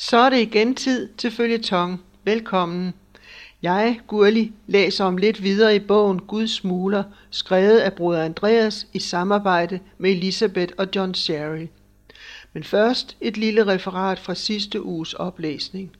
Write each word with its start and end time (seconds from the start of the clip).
Så 0.00 0.16
er 0.16 0.30
det 0.30 0.40
igen 0.40 0.74
tid 0.74 1.08
til 1.16 1.30
følgetong. 1.30 2.02
Velkommen. 2.24 2.94
Jeg, 3.62 4.00
Gurli, 4.06 4.52
læser 4.66 5.04
om 5.04 5.16
lidt 5.16 5.42
videre 5.42 5.76
i 5.76 5.78
bogen 5.78 6.18
Guds 6.18 6.50
smuler, 6.50 7.04
skrevet 7.30 7.78
af 7.78 7.92
bruder 7.92 8.22
Andreas 8.24 8.86
i 8.92 8.98
samarbejde 8.98 9.80
med 9.98 10.10
Elisabeth 10.10 10.72
og 10.78 10.86
John 10.96 11.14
Sherry. 11.14 11.66
Men 12.52 12.64
først 12.64 13.16
et 13.20 13.36
lille 13.36 13.66
referat 13.66 14.18
fra 14.18 14.34
sidste 14.34 14.82
uges 14.82 15.14
oplæsning. 15.14 15.96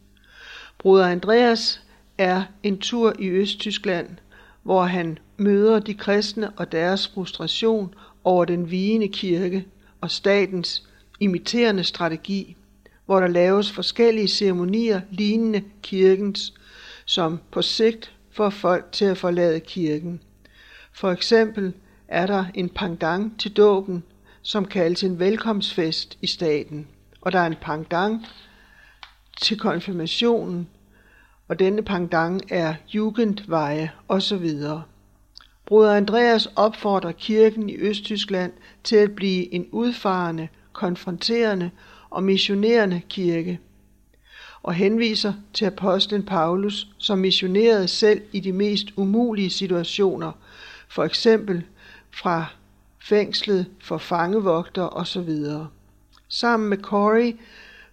Bruder 0.78 1.06
Andreas 1.06 1.82
er 2.18 2.42
en 2.62 2.78
tur 2.78 3.14
i 3.18 3.28
Østtyskland, 3.28 4.08
hvor 4.62 4.82
han 4.82 5.18
møder 5.36 5.78
de 5.78 5.94
kristne 5.94 6.50
og 6.50 6.72
deres 6.72 7.08
frustration 7.14 7.94
over 8.24 8.44
den 8.44 8.70
vigende 8.70 9.08
kirke 9.08 9.66
og 10.00 10.10
statens 10.10 10.88
imiterende 11.20 11.84
strategi 11.84 12.56
hvor 13.08 13.20
der 13.20 13.26
laves 13.26 13.72
forskellige 13.72 14.28
ceremonier 14.28 15.00
lignende 15.10 15.62
kirkens, 15.82 16.54
som 17.04 17.40
på 17.50 17.62
sigt 17.62 18.12
får 18.30 18.50
folk 18.50 18.92
til 18.92 19.04
at 19.04 19.18
forlade 19.18 19.60
kirken. 19.60 20.20
For 20.92 21.10
eksempel 21.10 21.72
er 22.08 22.26
der 22.26 22.44
en 22.54 22.68
pangdang 22.68 23.40
til 23.40 23.52
dåben, 23.52 24.02
som 24.42 24.64
kaldes 24.64 25.02
en 25.02 25.18
velkomstfest 25.18 26.18
i 26.22 26.26
staten, 26.26 26.86
og 27.20 27.32
der 27.32 27.38
er 27.38 27.46
en 27.46 27.56
pangdang 27.60 28.26
til 29.42 29.58
konfirmationen, 29.58 30.68
og 31.48 31.58
denne 31.58 31.82
pangdang 31.82 32.40
er 32.50 32.74
Jugendveje 32.94 33.90
osv. 34.08 34.50
Bruder 35.66 35.96
Andreas 35.96 36.48
opfordrer 36.56 37.12
kirken 37.12 37.68
i 37.68 37.76
Østtyskland 37.76 38.52
til 38.84 38.96
at 38.96 39.12
blive 39.12 39.54
en 39.54 39.66
udfarende, 39.72 40.48
konfronterende 40.72 41.70
og 42.10 42.22
missionerende 42.22 43.02
kirke, 43.08 43.60
og 44.62 44.74
henviser 44.74 45.32
til 45.54 45.64
apostlen 45.64 46.22
Paulus, 46.22 46.88
som 46.98 47.18
missionerede 47.18 47.88
selv 47.88 48.22
i 48.32 48.40
de 48.40 48.52
mest 48.52 48.86
umulige 48.96 49.50
situationer, 49.50 50.32
for 50.88 51.04
eksempel 51.04 51.62
fra 52.10 52.46
fængslet 52.98 53.66
for 53.80 53.98
fangevogter 53.98 54.96
osv. 54.96 55.30
Sammen 56.28 56.68
med 56.68 56.78
Corey 56.78 57.36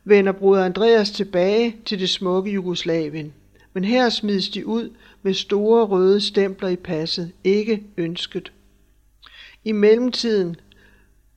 vender 0.03 0.31
bruder 0.31 0.65
Andreas 0.65 1.11
tilbage 1.11 1.75
til 1.85 1.99
det 1.99 2.09
smukke 2.09 2.51
Jugoslavien. 2.51 3.33
Men 3.73 3.83
her 3.83 4.09
smides 4.09 4.49
de 4.49 4.65
ud 4.65 4.89
med 5.21 5.33
store 5.33 5.85
røde 5.85 6.21
stempler 6.21 6.69
i 6.69 6.75
passet, 6.75 7.31
ikke 7.43 7.83
ønsket. 7.97 8.51
I 9.63 9.71
mellemtiden 9.71 10.55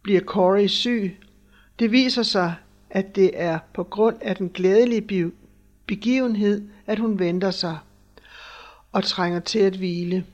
bliver 0.02 0.20
Corey 0.20 0.66
syg. 0.66 1.16
Det 1.78 1.92
viser 1.92 2.22
sig, 2.22 2.54
at 2.90 3.16
det 3.16 3.30
er 3.34 3.58
på 3.74 3.84
grund 3.84 4.16
af 4.20 4.36
den 4.36 4.48
glædelige 4.48 5.32
begivenhed, 5.86 6.68
at 6.86 6.98
hun 6.98 7.18
venter 7.18 7.50
sig 7.50 7.78
og 8.92 9.04
trænger 9.04 9.40
til 9.40 9.58
at 9.58 9.76
hvile. 9.76 10.24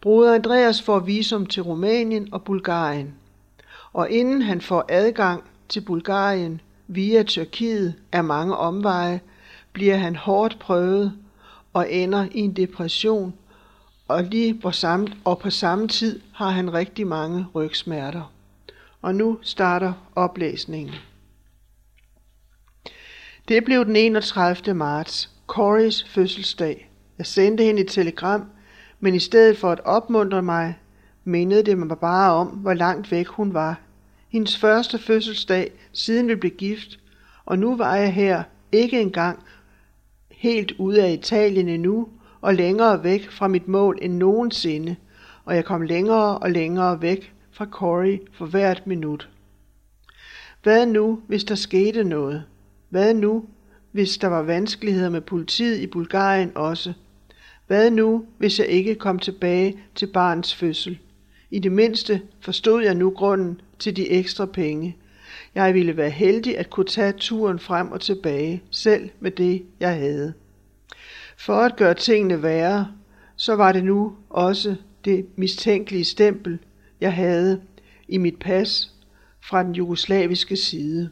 Broder 0.00 0.34
Andreas 0.34 0.82
får 0.82 0.98
visum 0.98 1.46
til 1.46 1.62
Rumænien 1.62 2.28
og 2.32 2.44
Bulgarien, 2.44 3.14
og 3.92 4.10
inden 4.10 4.42
han 4.42 4.60
får 4.60 4.84
adgang 4.88 5.42
til 5.68 5.80
Bulgarien 5.80 6.60
via 6.88 7.22
Tyrkiet 7.22 7.94
af 8.12 8.24
mange 8.24 8.56
omveje, 8.56 9.20
bliver 9.72 9.96
han 9.96 10.16
hårdt 10.16 10.58
prøvet 10.58 11.12
og 11.72 11.92
ender 11.92 12.26
i 12.32 12.38
en 12.40 12.52
depression, 12.52 13.34
og, 14.08 14.24
lige 14.24 14.54
på 14.54 14.70
samme, 14.70 15.08
og 15.24 15.38
på 15.38 15.50
samme 15.50 15.88
tid 15.88 16.20
har 16.32 16.50
han 16.50 16.72
rigtig 16.72 17.06
mange 17.06 17.46
rygsmerter. 17.54 18.32
Og 19.02 19.14
nu 19.14 19.38
starter 19.42 19.92
oplæsningen. 20.16 20.94
Det 23.50 23.64
blev 23.64 23.84
den 23.84 23.96
31. 23.96 24.74
marts, 24.74 25.30
Corys 25.46 26.04
fødselsdag. 26.08 26.90
Jeg 27.18 27.26
sendte 27.26 27.64
hende 27.64 27.80
et 27.80 27.88
telegram, 27.88 28.44
men 29.00 29.14
i 29.14 29.18
stedet 29.18 29.58
for 29.58 29.70
at 29.70 29.80
opmuntre 29.84 30.42
mig, 30.42 30.78
mindede 31.24 31.62
det 31.62 31.78
mig 31.78 31.98
bare 31.98 32.32
om, 32.32 32.46
hvor 32.46 32.74
langt 32.74 33.10
væk 33.10 33.26
hun 33.26 33.54
var. 33.54 33.80
Hendes 34.28 34.58
første 34.58 34.98
fødselsdag, 34.98 35.72
siden 35.92 36.28
vi 36.28 36.34
blev 36.34 36.52
gift, 36.52 36.98
og 37.44 37.58
nu 37.58 37.76
var 37.76 37.96
jeg 37.96 38.14
her, 38.14 38.42
ikke 38.72 39.00
engang 39.00 39.38
helt 40.30 40.72
ude 40.78 41.04
af 41.04 41.12
Italien 41.12 41.68
endnu, 41.68 42.08
og 42.40 42.54
længere 42.54 43.04
væk 43.04 43.30
fra 43.30 43.48
mit 43.48 43.68
mål 43.68 43.98
end 44.02 44.16
nogensinde, 44.16 44.96
og 45.44 45.54
jeg 45.54 45.64
kom 45.64 45.82
længere 45.82 46.38
og 46.38 46.50
længere 46.50 47.02
væk 47.02 47.32
fra 47.52 47.66
Corey 47.70 48.18
for 48.32 48.46
hvert 48.46 48.86
minut. 48.86 49.28
Hvad 50.62 50.86
nu, 50.86 51.20
hvis 51.26 51.44
der 51.44 51.54
skete 51.54 52.04
noget? 52.04 52.44
Hvad 52.90 53.14
nu, 53.14 53.44
hvis 53.92 54.18
der 54.18 54.28
var 54.28 54.42
vanskeligheder 54.42 55.08
med 55.08 55.20
politiet 55.20 55.80
i 55.80 55.86
Bulgarien 55.86 56.52
også? 56.54 56.92
Hvad 57.66 57.90
nu, 57.90 58.24
hvis 58.38 58.58
jeg 58.58 58.66
ikke 58.66 58.94
kom 58.94 59.18
tilbage 59.18 59.78
til 59.94 60.06
barns 60.06 60.54
fødsel? 60.54 60.98
I 61.50 61.58
det 61.58 61.72
mindste 61.72 62.22
forstod 62.40 62.82
jeg 62.82 62.94
nu 62.94 63.10
grunden 63.10 63.60
til 63.78 63.96
de 63.96 64.10
ekstra 64.10 64.46
penge. 64.46 64.96
Jeg 65.54 65.74
ville 65.74 65.96
være 65.96 66.10
heldig 66.10 66.58
at 66.58 66.70
kunne 66.70 66.86
tage 66.86 67.12
turen 67.12 67.58
frem 67.58 67.92
og 67.92 68.00
tilbage, 68.00 68.62
selv 68.70 69.10
med 69.20 69.30
det, 69.30 69.62
jeg 69.80 69.94
havde. 69.94 70.32
For 71.38 71.54
at 71.54 71.76
gøre 71.76 71.94
tingene 71.94 72.42
værre, 72.42 72.88
så 73.36 73.56
var 73.56 73.72
det 73.72 73.84
nu 73.84 74.16
også 74.30 74.76
det 75.04 75.26
mistænkelige 75.36 76.04
stempel, 76.04 76.58
jeg 77.00 77.14
havde 77.14 77.60
i 78.08 78.18
mit 78.18 78.38
pas 78.38 78.94
fra 79.42 79.62
den 79.62 79.72
jugoslaviske 79.72 80.56
side 80.56 81.10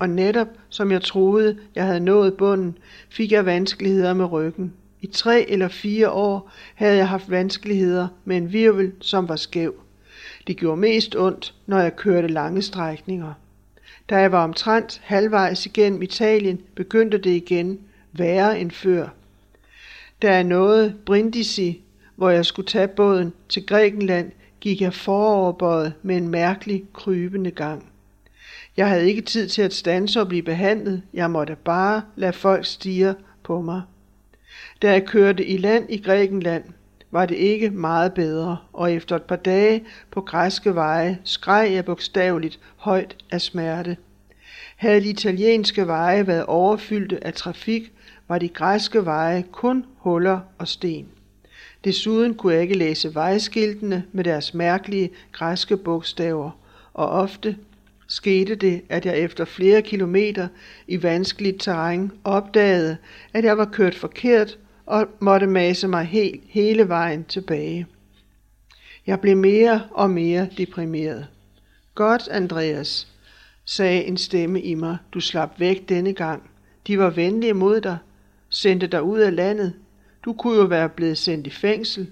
og 0.00 0.08
netop 0.08 0.48
som 0.68 0.92
jeg 0.92 1.02
troede, 1.02 1.58
jeg 1.74 1.84
havde 1.84 2.00
nået 2.00 2.34
bunden, 2.34 2.78
fik 3.08 3.32
jeg 3.32 3.46
vanskeligheder 3.46 4.14
med 4.14 4.32
ryggen. 4.32 4.72
I 5.00 5.06
tre 5.06 5.50
eller 5.50 5.68
fire 5.68 6.10
år 6.10 6.50
havde 6.74 6.96
jeg 6.96 7.08
haft 7.08 7.30
vanskeligheder 7.30 8.08
med 8.24 8.36
en 8.36 8.52
virvel, 8.52 8.92
som 9.00 9.28
var 9.28 9.36
skæv. 9.36 9.74
Det 10.46 10.56
gjorde 10.56 10.80
mest 10.80 11.16
ondt, 11.16 11.54
når 11.66 11.78
jeg 11.78 11.96
kørte 11.96 12.28
lange 12.28 12.62
strækninger. 12.62 13.32
Da 14.10 14.16
jeg 14.16 14.32
var 14.32 14.44
omtrent 14.44 15.00
halvvejs 15.04 15.66
igennem 15.66 16.02
Italien, 16.02 16.60
begyndte 16.74 17.18
det 17.18 17.30
igen 17.30 17.80
værre 18.12 18.60
end 18.60 18.70
før. 18.70 19.08
Da 20.22 20.32
jeg 20.34 20.44
nåede 20.44 20.94
Brindisi, 21.06 21.82
hvor 22.16 22.30
jeg 22.30 22.46
skulle 22.46 22.66
tage 22.66 22.88
båden 22.88 23.32
til 23.48 23.66
Grækenland, 23.66 24.32
gik 24.60 24.80
jeg 24.80 24.94
foroverbøjet 24.94 25.92
med 26.02 26.16
en 26.16 26.28
mærkelig 26.28 26.84
krybende 26.92 27.50
gang. 27.50 27.93
Jeg 28.76 28.88
havde 28.88 29.08
ikke 29.08 29.22
tid 29.22 29.48
til 29.48 29.62
at 29.62 29.74
stanse 29.74 30.20
og 30.20 30.28
blive 30.28 30.42
behandlet. 30.42 31.02
Jeg 31.14 31.30
måtte 31.30 31.56
bare 31.64 32.02
lade 32.16 32.32
folk 32.32 32.66
stige 32.66 33.14
på 33.42 33.60
mig. 33.60 33.82
Da 34.82 34.92
jeg 34.92 35.04
kørte 35.06 35.46
i 35.46 35.56
land 35.56 35.86
i 35.88 35.96
Grækenland, 35.96 36.64
var 37.10 37.26
det 37.26 37.34
ikke 37.34 37.70
meget 37.70 38.14
bedre, 38.14 38.56
og 38.72 38.92
efter 38.92 39.16
et 39.16 39.22
par 39.22 39.36
dage 39.36 39.84
på 40.10 40.20
græske 40.20 40.74
veje 40.74 41.18
skreg 41.24 41.72
jeg 41.72 41.84
bogstaveligt 41.84 42.60
højt 42.76 43.16
af 43.30 43.40
smerte. 43.40 43.96
Havde 44.76 45.00
de 45.00 45.08
italienske 45.08 45.86
veje 45.86 46.26
været 46.26 46.46
overfyldte 46.46 47.26
af 47.26 47.34
trafik, 47.34 47.92
var 48.28 48.38
de 48.38 48.48
græske 48.48 49.04
veje 49.04 49.44
kun 49.52 49.84
huller 49.96 50.40
og 50.58 50.68
sten. 50.68 51.08
Desuden 51.84 52.34
kunne 52.34 52.52
jeg 52.52 52.62
ikke 52.62 52.78
læse 52.78 53.14
vejskiltene 53.14 54.04
med 54.12 54.24
deres 54.24 54.54
mærkelige 54.54 55.10
græske 55.32 55.76
bogstaver, 55.76 56.50
og 56.94 57.08
ofte 57.08 57.56
skete 58.06 58.54
det, 58.54 58.82
at 58.88 59.06
jeg 59.06 59.18
efter 59.18 59.44
flere 59.44 59.82
kilometer 59.82 60.48
i 60.88 61.02
vanskeligt 61.02 61.60
terræn 61.60 62.12
opdagede, 62.24 62.96
at 63.32 63.44
jeg 63.44 63.58
var 63.58 63.64
kørt 63.64 63.94
forkert 63.94 64.58
og 64.86 65.08
måtte 65.20 65.46
mase 65.46 65.88
mig 65.88 66.04
helt, 66.04 66.42
hele 66.48 66.88
vejen 66.88 67.24
tilbage. 67.24 67.86
Jeg 69.06 69.20
blev 69.20 69.36
mere 69.36 69.82
og 69.90 70.10
mere 70.10 70.48
deprimeret. 70.56 71.26
Godt, 71.94 72.28
Andreas, 72.28 73.08
sagde 73.64 74.04
en 74.04 74.16
stemme 74.16 74.62
i 74.62 74.74
mig. 74.74 74.96
Du 75.14 75.20
slap 75.20 75.60
væk 75.60 75.88
denne 75.88 76.12
gang. 76.12 76.50
De 76.86 76.98
var 76.98 77.10
venlige 77.10 77.54
mod 77.54 77.80
dig, 77.80 77.98
sendte 78.48 78.86
dig 78.86 79.02
ud 79.02 79.18
af 79.18 79.36
landet. 79.36 79.72
Du 80.24 80.32
kunne 80.32 80.56
jo 80.56 80.64
være 80.64 80.88
blevet 80.88 81.18
sendt 81.18 81.46
i 81.46 81.50
fængsel. 81.50 82.10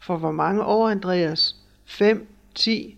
For 0.00 0.16
hvor 0.16 0.32
mange 0.32 0.64
år, 0.64 0.88
Andreas? 0.88 1.56
Fem, 1.86 2.26
ti, 2.54 2.97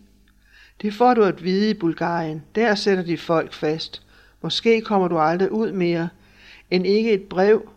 det 0.82 0.94
får 0.94 1.14
du 1.14 1.22
at 1.22 1.44
vide 1.44 1.70
i 1.70 1.74
Bulgarien. 1.74 2.42
Der 2.54 2.74
sætter 2.74 3.04
de 3.04 3.16
folk 3.16 3.52
fast. 3.52 4.02
Måske 4.42 4.80
kommer 4.80 5.08
du 5.08 5.18
aldrig 5.18 5.52
ud 5.52 5.72
mere, 5.72 6.08
end 6.70 6.86
ikke 6.86 7.12
et 7.12 7.22
brev. 7.22 7.68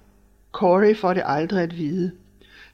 Corey 0.51 0.95
får 0.95 1.13
det 1.13 1.23
aldrig 1.25 1.63
at 1.63 1.77
vide. 1.77 2.11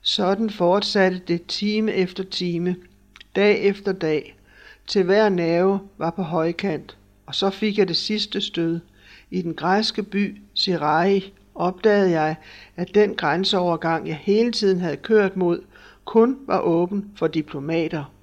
Sådan 0.02 0.50
fortsatte 0.50 1.22
det 1.28 1.46
time 1.46 1.94
efter 1.94 2.24
time, 2.24 2.76
dag 3.36 3.64
efter 3.64 3.92
dag, 3.92 4.38
til 4.88 5.04
hver 5.04 5.30
nerve 5.30 5.80
var 5.98 6.10
på 6.10 6.22
højkant. 6.22 6.98
Og 7.26 7.36
så 7.36 7.50
fik 7.50 7.78
jeg 7.78 7.88
det 7.88 7.98
sidste 7.98 8.42
stød. 8.42 8.80
I 9.32 9.42
den 9.42 9.54
græske 9.54 10.04
by 10.04 10.42
Sirai 10.54 11.34
opdagede 11.56 12.12
jeg, 12.12 12.36
at 12.76 12.96
den 12.96 13.16
grænseovergang, 13.16 14.08
jeg 14.08 14.16
hele 14.16 14.52
tiden 14.52 14.80
havde 14.80 14.98
kørt 14.98 15.38
mod, 15.38 15.62
kun 16.06 16.38
var 16.48 16.60
åben 16.60 17.12
for 17.16 17.28
diplomater. 17.28 18.14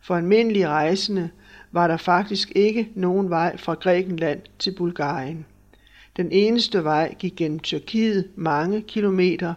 For 0.00 0.16
almindelige 0.16 0.68
rejsende 0.68 1.30
var 1.76 1.88
der 1.88 1.96
faktisk 1.96 2.52
ikke 2.54 2.88
nogen 2.94 3.30
vej 3.30 3.56
fra 3.56 3.74
Grækenland 3.74 4.40
til 4.58 4.74
Bulgarien. 4.76 5.46
Den 6.16 6.32
eneste 6.32 6.84
vej 6.84 7.14
gik 7.18 7.36
gennem 7.36 7.58
Tyrkiet 7.58 8.28
mange 8.36 8.82
kilometer 8.82 9.54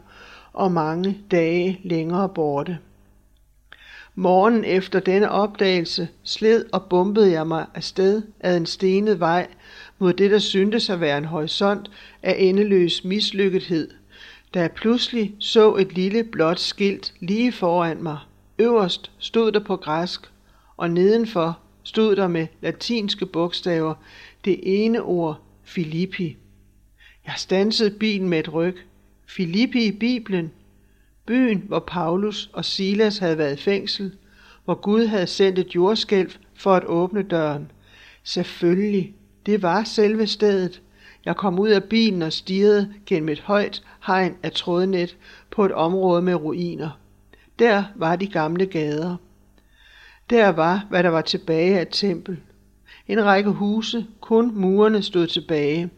og 0.54 0.72
mange 0.72 1.18
dage 1.32 1.80
længere 1.84 2.30
borte. 2.30 2.78
Morgen 4.16 4.64
efter 4.64 5.00
denne 5.00 5.32
opdagelse 5.32 6.08
sled 6.24 6.66
og 6.74 6.84
bumpede 6.90 7.32
jeg 7.32 7.48
mig 7.48 7.66
afsted 7.74 8.22
ad 8.40 8.58
en 8.58 8.66
stenet 8.66 9.20
vej 9.20 9.48
mod 10.00 10.14
det, 10.14 10.32
der 10.32 10.40
syntes 10.40 10.90
at 10.90 11.02
være 11.02 11.18
en 11.18 11.26
horisont 11.26 11.92
af 12.24 12.36
endeløs 12.40 13.04
mislykkethed, 13.04 13.90
da 14.54 14.60
jeg 14.60 14.72
pludselig 14.72 15.36
så 15.40 15.76
et 15.76 15.94
lille 15.94 16.24
blåt 16.24 16.60
skilt 16.60 17.14
lige 17.20 17.52
foran 17.52 18.04
mig. 18.04 18.18
Øverst 18.58 19.12
stod 19.20 19.52
der 19.52 19.60
på 19.60 19.76
græsk, 19.76 20.32
og 20.78 20.92
nedenfor 20.92 21.60
stod 21.90 22.16
der 22.16 22.28
med 22.28 22.48
latinske 22.62 23.26
bogstaver 23.26 23.94
det 24.46 24.60
ene 24.64 25.02
ord 25.02 25.42
Filippi. 25.64 26.38
Jeg 27.26 27.34
stansede 27.38 27.92
bilen 27.92 28.30
med 28.30 28.40
et 28.40 28.54
ryg. 28.54 28.78
Filippi 29.28 29.86
i 29.86 29.92
Bibelen. 29.92 30.52
Byen, 31.26 31.64
hvor 31.68 31.80
Paulus 31.80 32.50
og 32.54 32.66
Silas 32.66 33.18
havde 33.18 33.38
været 33.38 33.60
i 33.60 33.62
fængsel, 33.62 34.16
hvor 34.66 34.74
Gud 34.76 35.06
havde 35.06 35.28
sendt 35.28 35.60
et 35.60 35.76
jordskælv 35.76 36.32
for 36.56 36.74
at 36.74 36.86
åbne 36.86 37.24
døren. 37.24 37.72
Selvfølgelig, 38.24 39.14
det 39.46 39.62
var 39.62 39.84
selve 39.84 40.28
stedet. 40.28 40.82
Jeg 41.26 41.36
kom 41.36 41.60
ud 41.60 41.70
af 41.70 41.84
bilen 41.84 42.22
og 42.22 42.34
stirrede 42.34 42.94
gennem 43.06 43.30
et 43.30 43.40
højt 43.40 43.84
hegn 44.08 44.36
af 44.44 44.52
trådnet 44.52 45.18
på 45.52 45.66
et 45.66 45.72
område 45.72 46.22
med 46.22 46.36
ruiner. 46.36 47.00
Der 47.60 47.84
var 47.96 48.16
de 48.16 48.28
gamle 48.28 48.66
gader. 48.66 49.16
Der 50.30 50.50
var, 50.50 50.86
hvad 50.90 51.04
der 51.04 51.10
var 51.10 51.22
tilbage 51.22 51.78
af 51.78 51.82
et 51.82 51.90
tempel. 51.92 52.40
En 53.08 53.26
række 53.26 53.50
huse, 53.50 54.06
kun 54.22 54.52
murene 54.56 55.04
stod 55.04 55.28
tilbage. 55.28 55.90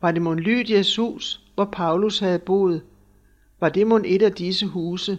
Var 0.00 0.10
det 0.10 0.22
mon 0.22 0.38
Lydias 0.38 0.96
hus, 0.96 1.40
hvor 1.54 1.64
Paulus 1.64 2.18
havde 2.18 2.38
boet? 2.38 2.82
Var 3.60 3.68
det 3.68 3.86
mon 3.86 4.04
et 4.04 4.22
af 4.22 4.32
disse 4.32 4.66
huse? 4.66 5.18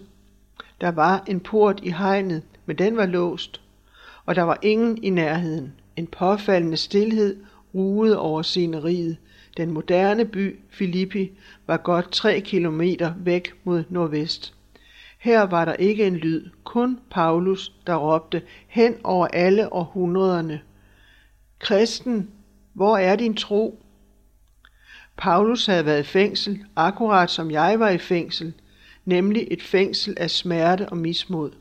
Der 0.81 0.91
var 0.91 1.23
en 1.27 1.39
port 1.39 1.79
i 1.83 1.89
hegnet, 1.89 2.43
men 2.65 2.77
den 2.77 2.97
var 2.97 3.05
låst, 3.05 3.61
og 4.25 4.35
der 4.35 4.43
var 4.43 4.59
ingen 4.61 5.03
i 5.03 5.09
nærheden. 5.09 5.73
En 5.95 6.07
påfaldende 6.07 6.77
stilhed 6.77 7.37
ruede 7.73 8.19
over 8.19 8.41
sceneriet. 8.41 9.17
Den 9.57 9.71
moderne 9.71 10.25
by, 10.25 10.59
Filippi, 10.69 11.31
var 11.67 11.77
godt 11.77 12.11
tre 12.11 12.39
kilometer 12.39 13.13
væk 13.17 13.53
mod 13.63 13.83
nordvest. 13.89 14.54
Her 15.25 15.41
var 15.41 15.65
der 15.65 15.73
ikke 15.73 16.07
en 16.07 16.15
lyd, 16.15 16.49
kun 16.63 16.99
Paulus, 17.11 17.71
der 17.87 17.95
råbte 17.95 18.41
hen 18.67 18.95
over 19.03 19.27
alle 19.27 19.73
århundrederne. 19.73 20.61
Kristen, 21.59 22.29
hvor 22.73 22.97
er 22.97 23.15
din 23.15 23.35
tro? 23.35 23.83
Paulus 25.17 25.65
havde 25.65 25.85
været 25.85 25.99
i 25.99 26.03
fængsel, 26.03 26.65
akkurat 26.75 27.29
som 27.29 27.51
jeg 27.51 27.79
var 27.79 27.89
i 27.89 27.97
fængsel, 27.97 28.53
nemlig 29.05 29.47
et 29.51 29.61
fængsel 29.61 30.13
af 30.17 30.29
smerte 30.29 30.89
og 30.89 30.97
mismod. 30.97 31.51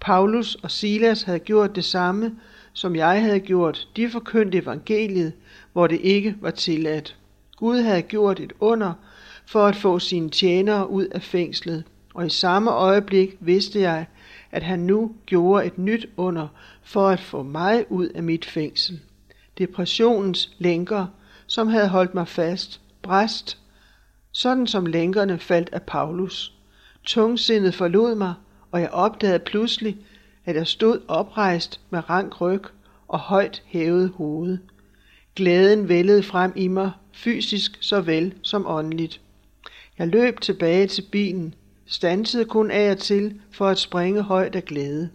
Paulus 0.00 0.54
og 0.54 0.70
Silas 0.70 1.22
havde 1.22 1.38
gjort 1.38 1.76
det 1.76 1.84
samme, 1.84 2.36
som 2.72 2.96
jeg 2.96 3.22
havde 3.22 3.40
gjort. 3.40 3.88
De 3.96 4.10
forkyndte 4.10 4.58
evangeliet, 4.58 5.32
hvor 5.72 5.86
det 5.86 6.00
ikke 6.00 6.36
var 6.40 6.50
tilladt. 6.50 7.16
Gud 7.56 7.80
havde 7.80 8.02
gjort 8.02 8.40
et 8.40 8.52
under 8.60 8.92
for 9.46 9.66
at 9.66 9.76
få 9.76 9.98
sine 9.98 10.30
tjenere 10.30 10.90
ud 10.90 11.06
af 11.06 11.22
fængslet, 11.22 11.84
og 12.14 12.26
i 12.26 12.30
samme 12.30 12.70
øjeblik 12.70 13.36
vidste 13.40 13.80
jeg, 13.80 14.06
at 14.50 14.62
han 14.62 14.78
nu 14.78 15.14
gjorde 15.26 15.66
et 15.66 15.78
nyt 15.78 16.06
under 16.16 16.48
for 16.82 17.08
at 17.08 17.20
få 17.20 17.42
mig 17.42 17.92
ud 17.92 18.08
af 18.08 18.22
mit 18.22 18.44
fængsel. 18.44 19.00
Depressionens 19.58 20.50
lænker, 20.58 21.06
som 21.46 21.68
havde 21.68 21.88
holdt 21.88 22.14
mig 22.14 22.28
fast, 22.28 22.80
bræst, 23.02 23.58
sådan 24.32 24.66
som 24.66 24.86
lænkerne 24.86 25.38
faldt 25.38 25.68
af 25.72 25.82
Paulus. 25.82 26.54
Tungsindet 27.04 27.74
forlod 27.74 28.14
mig, 28.14 28.34
og 28.70 28.80
jeg 28.80 28.90
opdagede 28.90 29.38
pludselig, 29.38 29.96
at 30.44 30.56
jeg 30.56 30.66
stod 30.66 31.00
oprejst 31.08 31.80
med 31.90 32.10
rank 32.10 32.40
ryg 32.40 32.62
og 33.08 33.18
højt 33.18 33.62
hævet 33.66 34.12
hoved. 34.16 34.58
Glæden 35.36 35.88
vældede 35.88 36.22
frem 36.22 36.52
i 36.56 36.68
mig, 36.68 36.90
fysisk 37.12 37.78
såvel 37.80 38.34
som 38.42 38.66
åndeligt. 38.66 39.20
Jeg 39.98 40.08
løb 40.08 40.40
tilbage 40.40 40.86
til 40.86 41.02
bilen, 41.02 41.54
stansede 41.86 42.44
kun 42.44 42.70
af 42.70 42.90
og 42.90 42.98
til 42.98 43.40
for 43.50 43.68
at 43.68 43.78
springe 43.78 44.22
højt 44.22 44.54
af 44.54 44.64
glæde. 44.64 45.10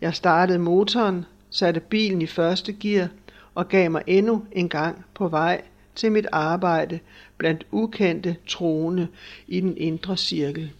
Jeg 0.00 0.14
startede 0.14 0.58
motoren, 0.58 1.24
satte 1.50 1.80
bilen 1.80 2.22
i 2.22 2.26
første 2.26 2.72
gear 2.72 3.08
og 3.54 3.68
gav 3.68 3.90
mig 3.90 4.02
endnu 4.06 4.44
en 4.52 4.68
gang 4.68 5.04
på 5.14 5.28
vej 5.28 5.62
til 5.94 6.12
mit 6.12 6.26
arbejde 6.32 6.98
blandt 7.38 7.66
ukendte 7.70 8.36
troende 8.46 9.08
i 9.46 9.60
den 9.60 9.76
indre 9.76 10.16
cirkel. 10.16 10.72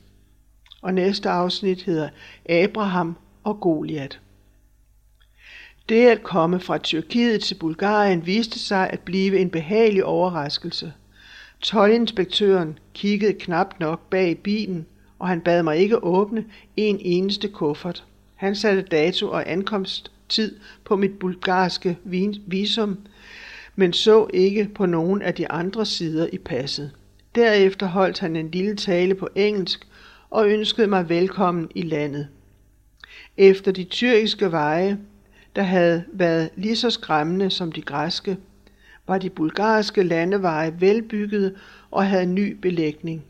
Og 0.82 0.94
næste 0.94 1.30
afsnit 1.30 1.82
hedder 1.82 2.08
Abraham 2.48 3.16
og 3.44 3.60
Goliat. 3.60 4.20
Det 5.88 6.06
at 6.06 6.22
komme 6.22 6.60
fra 6.60 6.78
Tyrkiet 6.78 7.42
til 7.42 7.54
Bulgarien 7.54 8.26
viste 8.26 8.58
sig 8.58 8.90
at 8.90 9.00
blive 9.00 9.38
en 9.38 9.50
behagelig 9.50 10.04
overraskelse. 10.04 10.92
Tollinspektøren 11.60 12.78
kiggede 12.94 13.32
knap 13.32 13.80
nok 13.80 14.10
bag 14.10 14.38
bilen, 14.38 14.86
og 15.18 15.28
han 15.28 15.40
bad 15.40 15.62
mig 15.62 15.76
ikke 15.76 16.04
åbne 16.04 16.44
en 16.76 16.98
eneste 17.00 17.48
kuffert. 17.48 18.04
Han 18.34 18.54
satte 18.54 18.82
dato 18.82 19.28
og 19.30 19.50
ankomsttid 19.50 20.56
på 20.84 20.96
mit 20.96 21.18
bulgarske 21.18 21.98
visum, 22.46 22.98
men 23.76 23.92
så 23.92 24.26
ikke 24.34 24.68
på 24.74 24.86
nogen 24.86 25.22
af 25.22 25.34
de 25.34 25.50
andre 25.50 25.86
sider 25.86 26.28
i 26.32 26.38
passet. 26.38 26.90
Derefter 27.34 27.86
holdt 27.86 28.18
han 28.18 28.36
en 28.36 28.50
lille 28.50 28.76
tale 28.76 29.14
på 29.14 29.28
engelsk 29.34 29.86
og 30.30 30.48
ønskede 30.48 30.86
mig 30.86 31.08
velkommen 31.08 31.70
i 31.74 31.82
landet. 31.82 32.28
Efter 33.36 33.72
de 33.72 33.84
tyrkiske 33.84 34.52
veje, 34.52 34.98
der 35.56 35.62
havde 35.62 36.04
været 36.12 36.50
lige 36.56 36.76
så 36.76 36.90
skræmmende 36.90 37.50
som 37.50 37.72
de 37.72 37.82
græske, 37.82 38.36
var 39.06 39.18
de 39.18 39.30
bulgarske 39.30 40.02
landeveje 40.02 40.80
velbyggede 40.80 41.54
og 41.90 42.06
havde 42.06 42.26
ny 42.26 42.52
belægning. 42.52 43.24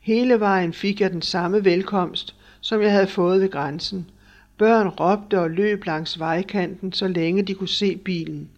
Hele 0.00 0.40
vejen 0.40 0.72
fik 0.72 1.00
jeg 1.00 1.12
den 1.12 1.22
samme 1.22 1.64
velkomst, 1.64 2.34
som 2.60 2.82
jeg 2.82 2.92
havde 2.92 3.06
fået 3.06 3.40
ved 3.40 3.50
grænsen. 3.50 4.10
Børn 4.58 4.88
råbte 4.88 5.40
og 5.40 5.50
løb 5.50 5.84
langs 5.84 6.18
vejkanten, 6.18 6.92
så 6.92 7.08
længe 7.08 7.42
de 7.42 7.54
kunne 7.54 7.68
se 7.68 7.96
bilen. 7.96 8.48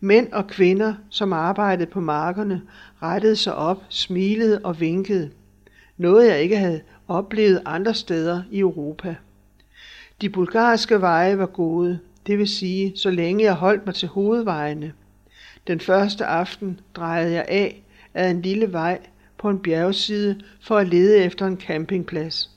Mænd 0.00 0.32
og 0.32 0.46
kvinder, 0.46 0.94
som 1.10 1.32
arbejdede 1.32 1.90
på 1.90 2.00
markerne, 2.00 2.62
rettede 3.02 3.36
sig 3.36 3.54
op, 3.54 3.82
smilede 3.88 4.60
og 4.64 4.80
vinkede. 4.80 5.30
Noget 5.96 6.28
jeg 6.28 6.42
ikke 6.42 6.56
havde 6.56 6.80
oplevet 7.08 7.62
andre 7.64 7.94
steder 7.94 8.42
i 8.50 8.58
Europa. 8.58 9.16
De 10.20 10.28
bulgarske 10.28 11.00
veje 11.00 11.38
var 11.38 11.46
gode, 11.46 11.98
det 12.26 12.38
vil 12.38 12.48
sige, 12.48 12.92
så 12.96 13.10
længe 13.10 13.44
jeg 13.44 13.54
holdt 13.54 13.86
mig 13.86 13.94
til 13.94 14.08
hovedvejene. 14.08 14.92
Den 15.66 15.80
første 15.80 16.24
aften 16.24 16.80
drejede 16.94 17.32
jeg 17.32 17.44
af 17.48 17.82
ad 18.14 18.30
en 18.30 18.42
lille 18.42 18.72
vej 18.72 18.98
på 19.40 19.50
en 19.50 19.58
bjergside 19.58 20.40
for 20.60 20.76
at 20.76 20.88
lede 20.88 21.18
efter 21.18 21.46
en 21.46 21.60
campingplads. 21.60 22.50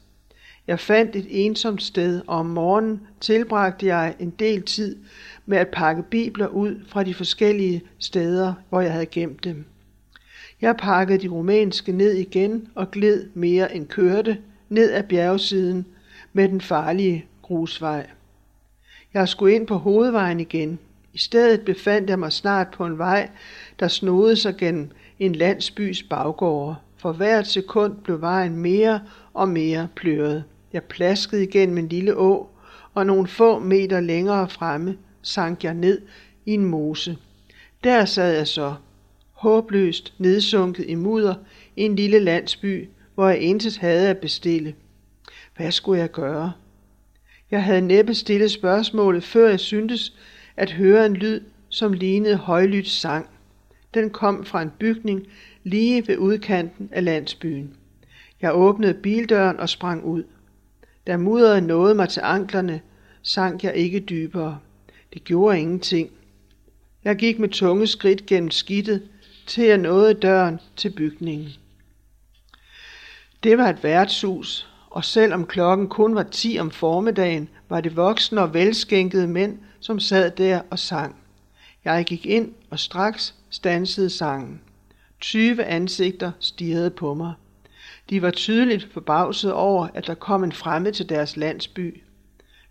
Jeg 0.68 0.80
fandt 0.80 1.16
et 1.16 1.26
ensomt 1.30 1.84
sted, 1.84 2.22
og 2.28 2.38
om 2.38 2.46
morgenen 2.46 3.02
tilbragte 3.22 3.86
jeg 3.86 4.16
en 4.20 4.30
del 4.30 4.62
tid 4.62 4.96
med 5.46 5.58
at 5.58 5.68
pakke 5.68 6.04
bibler 6.04 6.48
ud 6.48 6.76
fra 6.88 7.04
de 7.04 7.14
forskellige 7.14 7.82
steder, 8.00 8.54
hvor 8.70 8.82
jeg 8.82 8.92
havde 8.92 9.06
gemt 9.06 9.44
dem. 9.44 9.66
Jeg 10.62 10.76
pakkede 10.78 11.20
de 11.20 11.28
rumænske 11.28 11.92
ned 11.92 12.14
igen 12.14 12.68
og 12.76 12.92
gled 12.92 13.30
mere 13.34 13.76
end 13.76 13.88
kørte 13.88 14.38
ned 14.70 14.92
ad 14.92 15.04
bjergsiden 15.04 15.86
med 16.34 16.50
den 16.50 16.62
farlige 16.62 17.26
grusvej. 17.42 18.10
Jeg 19.14 19.30
skulle 19.30 19.56
ind 19.56 19.68
på 19.68 19.76
hovedvejen 19.76 20.40
igen. 20.40 20.80
I 21.14 21.18
stedet 21.18 21.66
befandt 21.66 22.10
jeg 22.10 22.20
mig 22.20 22.32
snart 22.32 22.68
på 22.72 22.86
en 22.86 22.98
vej, 22.98 23.30
der 23.80 23.88
snodede 23.88 24.36
sig 24.36 24.58
gennem 24.58 24.90
en 25.20 25.36
landsbys 25.36 26.04
baggårde. 26.04 26.76
For 26.98 27.12
hvert 27.12 27.48
sekund 27.48 27.96
blev 28.04 28.22
vejen 28.22 28.58
mere 28.58 29.02
og 29.34 29.50
mere 29.50 29.88
pløret. 29.96 30.44
Jeg 30.74 30.84
plaskede 30.84 31.44
igennem 31.44 31.78
en 31.78 31.88
lille 31.88 32.18
å, 32.18 32.50
og 32.94 33.06
nogle 33.06 33.28
få 33.28 33.60
meter 33.60 34.00
længere 34.00 34.50
fremme 34.50 34.98
sank 35.22 35.64
jeg 35.64 35.74
ned 35.74 36.02
i 36.46 36.52
en 36.52 36.66
mose. 36.66 37.18
Der 37.84 38.06
sad 38.06 38.36
jeg 38.36 38.48
så, 38.48 38.74
håbløst 39.32 40.14
nedsunket 40.18 40.86
i 40.88 40.96
mudder 40.96 41.36
i 41.76 41.82
en 41.82 41.96
lille 41.96 42.20
landsby, 42.20 42.90
hvor 43.16 43.28
jeg 43.28 43.40
intet 43.40 43.78
havde 43.78 44.10
at 44.10 44.18
bestille. 44.18 44.76
Hvad 45.58 45.72
skulle 45.72 46.00
jeg 46.02 46.12
gøre? 46.12 46.54
Jeg 47.52 47.64
havde 47.64 47.82
næppe 47.82 48.14
stillet 48.14 48.52
spørgsmålet, 48.52 49.24
før 49.24 49.50
jeg 49.50 49.60
syntes 49.60 50.14
at 50.58 50.72
høre 50.72 51.06
en 51.06 51.14
lyd, 51.14 51.42
som 51.70 51.94
lignede 51.94 52.38
højlydt 52.38 52.90
sang. 52.90 53.30
Den 53.94 54.10
kom 54.10 54.46
fra 54.46 54.62
en 54.62 54.72
bygning 54.80 55.28
lige 55.64 56.08
ved 56.08 56.18
udkanten 56.18 56.90
af 56.92 57.06
landsbyen. 57.06 57.74
Jeg 58.42 58.56
åbnede 58.56 58.94
bildøren 58.94 59.60
og 59.60 59.70
sprang 59.70 60.04
ud. 60.06 60.24
Da 61.08 61.18
mudderet 61.18 61.64
nåede 61.64 61.96
mig 61.96 62.10
til 62.10 62.22
anklerne, 62.24 62.82
sank 63.22 63.64
jeg 63.64 63.76
ikke 63.76 64.00
dybere. 64.00 64.60
Det 65.14 65.24
gjorde 65.24 65.60
ingenting. 65.60 66.10
Jeg 67.04 67.16
gik 67.16 67.40
med 67.40 67.50
tunge 67.50 67.88
skridt 67.88 68.26
gennem 68.26 68.52
skidtet, 68.52 69.10
til 69.48 69.64
jeg 69.64 69.78
nåede 69.78 70.14
døren 70.14 70.60
til 70.76 70.90
bygningen. 70.90 71.50
Det 73.44 73.58
var 73.58 73.70
et 73.70 73.84
værtshus, 73.84 74.73
og 74.94 75.06
selvom 75.06 75.46
klokken 75.46 75.88
kun 75.88 76.16
var 76.16 76.24
10 76.24 76.58
om 76.60 76.72
formiddagen, 76.72 77.50
var 77.70 77.82
det 77.82 77.96
voksne 77.96 78.42
og 78.42 78.54
velskænkede 78.54 79.28
mænd, 79.28 79.60
som 79.80 80.00
sad 80.00 80.32
der 80.32 80.62
og 80.70 80.80
sang. 80.80 81.16
Jeg 81.86 82.06
gik 82.06 82.26
ind, 82.26 82.54
og 82.70 82.80
straks 82.80 83.36
stansede 83.50 84.10
sangen. 84.10 84.62
20 85.22 85.64
ansigter 85.64 86.32
stirrede 86.40 86.90
på 86.90 87.14
mig. 87.14 87.34
De 88.10 88.22
var 88.22 88.32
tydeligt 88.32 88.94
forbavset 88.94 89.54
over, 89.54 89.88
at 89.94 90.08
der 90.08 90.14
kom 90.14 90.44
en 90.44 90.52
fremmed 90.52 90.92
til 90.92 91.10
deres 91.10 91.38
landsby. 91.38 92.02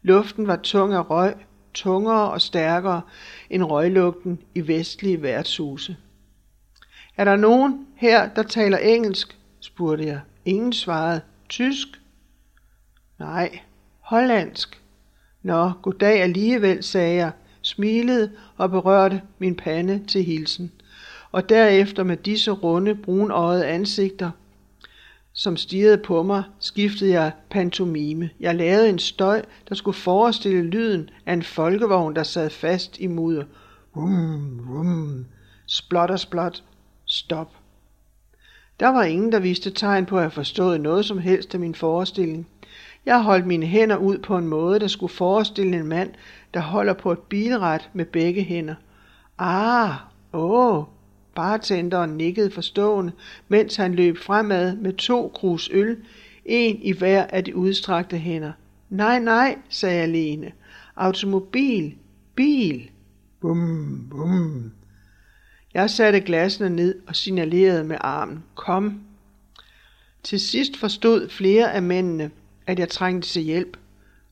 Luften 0.03 0.47
var 0.47 0.57
tung 0.57 0.95
af 0.95 1.11
røg, 1.11 1.35
tungere 1.75 2.31
og 2.31 2.41
stærkere 2.41 3.01
end 3.51 3.65
røglugten 3.65 4.39
i 4.55 4.69
vestlige 4.69 5.23
værtshuse. 5.23 5.97
Er 7.17 7.25
der 7.25 7.37
nogen 7.37 7.87
her, 7.97 8.29
der 8.29 8.43
taler 8.43 8.79
engelsk? 8.79 9.39
spurgte 9.61 10.07
jeg. 10.07 10.21
Ingen 10.45 10.73
svarede. 10.73 11.21
Tysk? 11.49 12.02
Nej, 13.23 13.61
hollandsk. 14.01 14.83
Nå, 15.43 15.73
goddag 15.83 16.23
alligevel, 16.23 16.83
sagde 16.83 17.15
jeg, 17.15 17.33
smilede 17.61 18.33
og 18.57 18.71
berørte 18.71 19.23
min 19.39 19.57
pande 19.57 20.03
til 20.09 20.25
hilsen. 20.25 20.73
Og 21.33 21.49
derefter 21.49 22.03
med 22.03 22.17
disse 22.17 22.51
runde, 22.51 22.95
brunøjede 22.95 23.67
ansigter, 23.67 24.31
som 25.33 25.57
stirrede 25.57 25.99
på 25.99 26.23
mig, 26.23 26.43
skiftede 26.59 27.13
jeg 27.13 27.33
pantomime. 27.51 28.31
Jeg 28.41 28.55
lavede 28.55 28.89
en 28.89 28.99
støj, 28.99 29.43
der 29.69 29.75
skulle 29.75 29.97
forestille 29.97 30.63
lyden 30.63 31.11
af 31.27 31.33
en 31.33 31.43
folkevogn, 31.43 32.17
der 32.17 32.23
sad 32.23 32.51
fast 32.51 33.01
i 33.01 33.07
mudder. 33.07 33.45
Vum, 33.95 34.61
vum, 34.69 35.27
splot 35.67 36.11
og 36.11 36.21
splot, 36.21 36.63
stop. 37.05 37.57
Der 38.81 38.89
var 38.89 39.03
ingen, 39.03 39.33
der 39.33 39.39
viste 39.39 39.71
tegn 39.71 40.07
på 40.07 40.17
at 40.17 40.23
have 40.23 40.31
forstået 40.31 40.81
noget 40.81 41.05
som 41.05 41.19
helst 41.19 41.55
af 41.55 41.61
min 41.61 41.75
forestilling. 41.75 42.49
Jeg 43.07 43.23
holdt 43.23 43.47
mine 43.47 43.67
hænder 43.67 43.97
ud 43.97 44.19
på 44.19 44.39
en 44.39 44.49
måde, 44.49 44.81
der 44.81 44.87
skulle 44.87 45.13
forestille 45.13 45.77
en 45.77 45.87
mand, 45.87 46.11
der 46.55 46.61
holder 46.61 46.93
på 46.93 47.13
et 47.13 47.19
bilret 47.19 47.91
med 47.93 48.05
begge 48.05 48.43
hænder. 48.43 48.75
Ah, 49.39 49.95
åh, 50.33 50.85
bartenderen 51.35 52.11
nikkede 52.11 52.51
forstående, 52.51 53.13
mens 53.49 53.77
han 53.77 53.95
løb 53.95 54.19
fremad 54.19 54.77
med 54.77 54.93
to 54.93 55.33
krus 55.35 55.71
øl, 55.73 55.97
en 56.45 56.83
i 56.83 56.93
hver 56.93 57.27
af 57.27 57.45
de 57.45 57.57
udstrakte 57.57 58.19
hænder. 58.19 58.53
Nej, 58.91 59.19
nej, 59.19 59.59
sagde 59.69 59.95
jeg 59.97 60.03
alene. 60.03 60.53
Automobil, 60.97 61.95
bil. 62.35 62.91
Bum, 63.41 64.07
bum. 64.11 64.73
Jeg 65.75 65.91
satte 65.91 66.21
glasene 66.21 66.71
ned 66.71 66.95
og 67.07 67.17
signalerede 67.17 67.85
med 67.85 67.97
armen. 68.01 68.45
Kom. 68.55 69.01
Til 70.23 70.41
sidst 70.41 70.77
forstod 70.77 71.29
flere 71.29 71.73
af 71.73 71.83
mændene, 71.83 72.31
at 72.67 72.79
jeg 72.79 72.89
trængte 72.89 73.29
til 73.29 73.43
hjælp, 73.43 73.77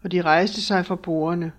og 0.02 0.12
de 0.12 0.22
rejste 0.22 0.62
sig 0.62 0.86
fra 0.86 0.94
bordene. 0.94 1.52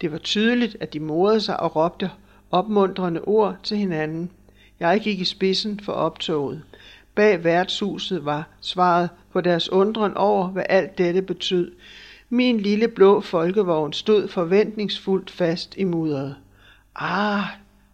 Det 0.00 0.12
var 0.12 0.18
tydeligt, 0.18 0.76
at 0.80 0.92
de 0.92 1.00
morede 1.00 1.40
sig 1.40 1.60
og 1.60 1.76
råbte 1.76 2.10
opmuntrende 2.50 3.20
ord 3.20 3.56
til 3.62 3.76
hinanden. 3.76 4.30
Jeg 4.80 5.00
gik 5.00 5.20
i 5.20 5.24
spidsen 5.24 5.80
for 5.80 5.92
optoget. 5.92 6.62
Bag 7.14 7.44
værtshuset 7.44 8.24
var 8.24 8.48
svaret 8.60 9.10
på 9.32 9.40
deres 9.40 9.68
undren 9.68 10.14
over, 10.14 10.48
hvad 10.48 10.64
alt 10.68 10.98
dette 10.98 11.22
betød. 11.22 11.72
Min 12.28 12.60
lille 12.60 12.88
blå 12.88 13.20
folkevogn 13.20 13.92
stod 13.92 14.28
forventningsfuldt 14.28 15.30
fast 15.30 15.76
i 15.76 15.84
mudderet. 15.84 16.36
Ah, 16.94 17.44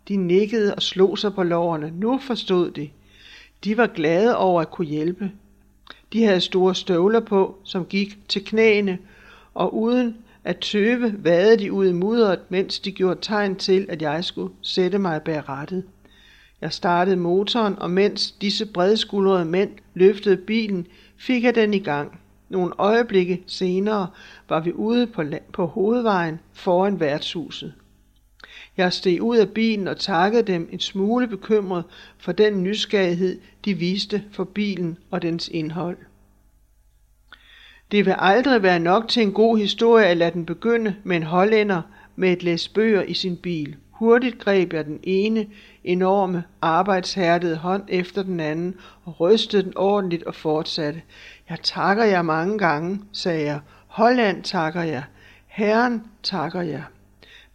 de 0.08 0.16
nikkede 0.16 0.74
og 0.74 0.82
slog 0.82 1.18
sig 1.18 1.34
på 1.34 1.42
lårene. 1.42 1.92
Nu 1.94 2.18
forstod 2.18 2.70
de. 2.70 2.90
De 3.64 3.76
var 3.76 3.86
glade 3.86 4.36
over 4.36 4.60
at 4.60 4.70
kunne 4.70 4.86
hjælpe. 4.86 5.30
De 6.12 6.24
havde 6.24 6.40
store 6.40 6.74
støvler 6.74 7.20
på, 7.20 7.58
som 7.64 7.84
gik 7.84 8.28
til 8.28 8.44
knæene, 8.44 8.98
og 9.54 9.74
uden 9.74 10.16
at 10.44 10.58
tøve 10.58 11.14
vadede 11.18 11.58
de 11.58 11.72
ud 11.72 11.86
i 11.86 11.92
mudderet, 11.92 12.40
mens 12.48 12.80
de 12.80 12.92
gjorde 12.92 13.20
tegn 13.22 13.56
til, 13.56 13.86
at 13.88 14.02
jeg 14.02 14.24
skulle 14.24 14.54
sætte 14.62 14.98
mig 14.98 15.22
bag 15.22 15.48
rattet. 15.48 15.84
Jeg 16.60 16.72
startede 16.72 17.16
motoren, 17.16 17.78
og 17.78 17.90
mens 17.90 18.30
disse 18.30 18.66
bredskuldrede 18.66 19.44
mænd 19.44 19.70
løftede 19.94 20.36
bilen, 20.36 20.86
fik 21.16 21.44
jeg 21.44 21.54
den 21.54 21.74
i 21.74 21.78
gang. 21.78 22.20
Nogle 22.48 22.72
øjeblikke 22.78 23.42
senere 23.46 24.06
var 24.48 24.60
vi 24.60 24.72
ude 24.72 25.06
på, 25.06 25.22
på 25.52 25.66
hovedvejen 25.66 26.40
foran 26.52 27.00
værtshuset. 27.00 27.74
Jeg 28.80 28.92
steg 28.92 29.22
ud 29.22 29.36
af 29.36 29.48
bilen 29.48 29.88
og 29.88 29.98
takkede 29.98 30.42
dem 30.42 30.68
en 30.72 30.80
smule 30.80 31.28
bekymret 31.28 31.84
for 32.18 32.32
den 32.32 32.62
nysgerrighed, 32.62 33.40
de 33.64 33.74
viste 33.74 34.24
for 34.32 34.44
bilen 34.44 34.98
og 35.10 35.22
dens 35.22 35.48
indhold. 35.48 35.96
Det 37.90 38.06
vil 38.06 38.14
aldrig 38.18 38.62
være 38.62 38.78
nok 38.78 39.08
til 39.08 39.22
en 39.22 39.32
god 39.32 39.58
historie 39.58 40.06
at 40.06 40.16
lade 40.16 40.30
den 40.30 40.46
begynde 40.46 40.96
med 41.04 41.16
en 41.16 41.22
hollænder 41.22 41.82
med 42.16 42.32
et 42.32 42.42
læs 42.42 42.68
bøger 42.68 43.02
i 43.02 43.14
sin 43.14 43.36
bil. 43.36 43.76
Hurtigt 43.90 44.38
greb 44.38 44.72
jeg 44.72 44.84
den 44.84 45.00
ene 45.02 45.46
enorme 45.84 46.44
arbejdshærdede 46.62 47.56
hånd 47.56 47.82
efter 47.88 48.22
den 48.22 48.40
anden 48.40 48.74
og 49.04 49.20
rystede 49.20 49.62
den 49.62 49.76
ordentligt 49.76 50.22
og 50.22 50.34
fortsatte. 50.34 51.02
Jeg 51.50 51.58
takker 51.62 52.04
jer 52.04 52.22
mange 52.22 52.58
gange, 52.58 53.00
sagde 53.12 53.44
jeg. 53.44 53.60
Holland 53.86 54.42
takker 54.42 54.82
jeg. 54.82 55.04
Herren 55.46 56.02
takker 56.22 56.62
jeg. 56.62 56.84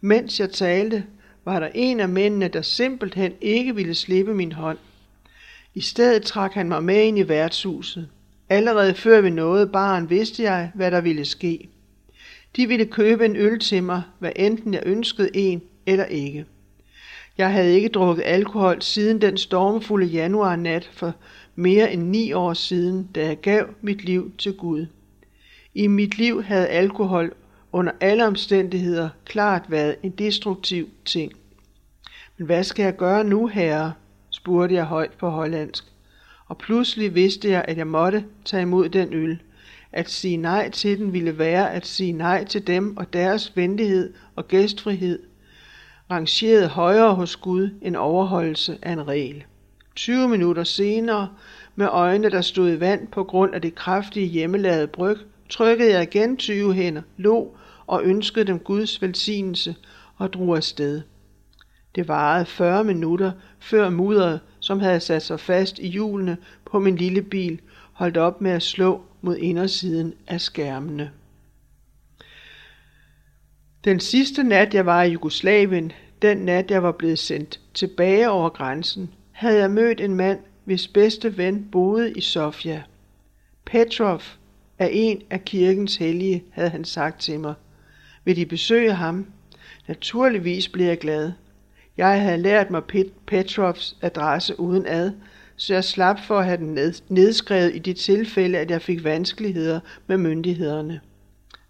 Mens 0.00 0.40
jeg 0.40 0.50
talte, 0.50 1.04
var 1.46 1.60
der 1.60 1.68
en 1.74 2.00
af 2.00 2.08
mændene, 2.08 2.48
der 2.48 2.62
simpelthen 2.62 3.32
ikke 3.40 3.74
ville 3.74 3.94
slippe 3.94 4.34
min 4.34 4.52
hånd. 4.52 4.78
I 5.74 5.80
stedet 5.80 6.22
trak 6.22 6.52
han 6.52 6.68
mig 6.68 6.84
med 6.84 7.04
ind 7.04 7.18
i 7.18 7.28
værtshuset. 7.28 8.08
Allerede 8.48 8.94
før 8.94 9.20
vi 9.20 9.30
nåede 9.30 9.66
baren, 9.66 10.10
vidste 10.10 10.42
jeg, 10.42 10.70
hvad 10.74 10.90
der 10.90 11.00
ville 11.00 11.24
ske. 11.24 11.68
De 12.56 12.66
ville 12.68 12.86
købe 12.86 13.24
en 13.24 13.36
øl 13.36 13.58
til 13.58 13.82
mig, 13.82 14.02
hvad 14.18 14.32
enten 14.36 14.74
jeg 14.74 14.82
ønskede 14.86 15.30
en 15.34 15.62
eller 15.86 16.04
ikke. 16.04 16.44
Jeg 17.38 17.52
havde 17.52 17.74
ikke 17.74 17.88
drukket 17.88 18.22
alkohol 18.26 18.82
siden 18.82 19.20
den 19.20 19.36
stormfulde 19.36 20.06
januarnat 20.06 20.90
for 20.92 21.14
mere 21.54 21.92
end 21.92 22.02
ni 22.02 22.32
år 22.32 22.54
siden, 22.54 23.08
da 23.14 23.26
jeg 23.26 23.40
gav 23.40 23.66
mit 23.80 24.04
liv 24.04 24.32
til 24.38 24.52
Gud. 24.52 24.86
I 25.74 25.86
mit 25.86 26.18
liv 26.18 26.42
havde 26.42 26.66
alkohol 26.66 27.34
under 27.76 27.92
alle 28.00 28.26
omstændigheder 28.26 29.08
klart 29.24 29.62
været 29.68 29.96
en 30.02 30.10
destruktiv 30.10 30.88
ting. 31.04 31.32
Men 32.38 32.46
hvad 32.46 32.64
skal 32.64 32.82
jeg 32.82 32.96
gøre 32.96 33.24
nu, 33.24 33.46
herre? 33.46 33.92
spurgte 34.30 34.74
jeg 34.74 34.84
højt 34.84 35.12
på 35.12 35.30
hollandsk. 35.30 35.84
Og 36.46 36.58
pludselig 36.58 37.14
vidste 37.14 37.50
jeg, 37.50 37.64
at 37.68 37.76
jeg 37.76 37.86
måtte 37.86 38.24
tage 38.44 38.62
imod 38.62 38.88
den 38.88 39.12
øl. 39.12 39.42
At 39.92 40.10
sige 40.10 40.36
nej 40.36 40.70
til 40.70 40.98
den 40.98 41.12
ville 41.12 41.38
være 41.38 41.72
at 41.72 41.86
sige 41.86 42.12
nej 42.12 42.44
til 42.44 42.66
dem 42.66 42.96
og 42.96 43.12
deres 43.12 43.52
venlighed 43.56 44.14
og 44.36 44.48
gæstfrihed, 44.48 45.22
rangeret 46.10 46.68
højere 46.68 47.14
hos 47.14 47.36
Gud 47.36 47.70
end 47.82 47.96
overholdelse 47.96 48.78
af 48.82 48.92
en 48.92 49.08
regel. 49.08 49.44
20 49.96 50.28
minutter 50.28 50.64
senere, 50.64 51.28
med 51.74 51.88
øjne, 51.90 52.30
der 52.30 52.40
stod 52.40 52.72
i 52.72 52.80
vand 52.80 53.08
på 53.08 53.24
grund 53.24 53.54
af 53.54 53.62
det 53.62 53.74
kraftige 53.74 54.26
hjemmelavede 54.26 54.86
bryg, 54.86 55.18
trykkede 55.50 55.92
jeg 55.92 56.02
igen 56.02 56.36
20 56.36 56.74
hænder, 56.74 57.02
lå 57.16 57.56
og 57.86 58.04
ønskede 58.04 58.44
dem 58.44 58.58
Guds 58.58 59.02
velsignelse 59.02 59.74
og 60.16 60.32
drog 60.32 60.56
afsted. 60.56 61.02
Det 61.94 62.08
varede 62.08 62.46
40 62.46 62.84
minutter, 62.84 63.32
før 63.58 63.90
mudderet, 63.90 64.40
som 64.60 64.80
havde 64.80 65.00
sat 65.00 65.22
sig 65.22 65.40
fast 65.40 65.78
i 65.78 65.88
hjulene 65.88 66.36
på 66.64 66.78
min 66.78 66.96
lille 66.96 67.22
bil, 67.22 67.60
holdt 67.92 68.16
op 68.16 68.40
med 68.40 68.50
at 68.50 68.62
slå 68.62 69.02
mod 69.20 69.36
indersiden 69.36 70.14
af 70.26 70.40
skærmene. 70.40 71.10
Den 73.84 74.00
sidste 74.00 74.42
nat, 74.42 74.74
jeg 74.74 74.86
var 74.86 75.02
i 75.02 75.12
Jugoslavien, 75.12 75.92
den 76.22 76.38
nat, 76.38 76.70
jeg 76.70 76.82
var 76.82 76.92
blevet 76.92 77.18
sendt 77.18 77.60
tilbage 77.74 78.30
over 78.30 78.48
grænsen, 78.48 79.10
havde 79.32 79.58
jeg 79.58 79.70
mødt 79.70 80.00
en 80.00 80.14
mand, 80.14 80.38
hvis 80.64 80.88
bedste 80.88 81.36
ven 81.36 81.68
boede 81.72 82.12
i 82.12 82.20
Sofia. 82.20 82.82
Petrov 83.64 84.20
er 84.78 84.88
en 84.92 85.22
af 85.30 85.44
kirkens 85.44 85.96
hellige, 85.96 86.44
havde 86.50 86.70
han 86.70 86.84
sagt 86.84 87.20
til 87.20 87.40
mig. 87.40 87.54
Vil 88.24 88.36
de 88.36 88.46
besøge 88.46 88.92
ham? 88.92 89.26
Naturligvis 89.88 90.68
blev 90.68 90.86
jeg 90.86 90.98
glad. 90.98 91.32
Jeg 91.96 92.20
havde 92.22 92.38
lært 92.38 92.70
mig 92.70 92.82
Pet- 92.92 93.12
Petrovs 93.26 93.96
adresse 94.02 94.60
uden 94.60 94.86
ad, 94.86 95.12
så 95.56 95.74
jeg 95.74 95.84
slap 95.84 96.20
for 96.20 96.38
at 96.38 96.44
have 96.44 96.56
den 96.56 96.78
nedskrevet 97.08 97.74
i 97.74 97.78
det 97.78 97.96
tilfælde, 97.96 98.58
at 98.58 98.70
jeg 98.70 98.82
fik 98.82 99.04
vanskeligheder 99.04 99.80
med 100.06 100.16
myndighederne. 100.16 101.00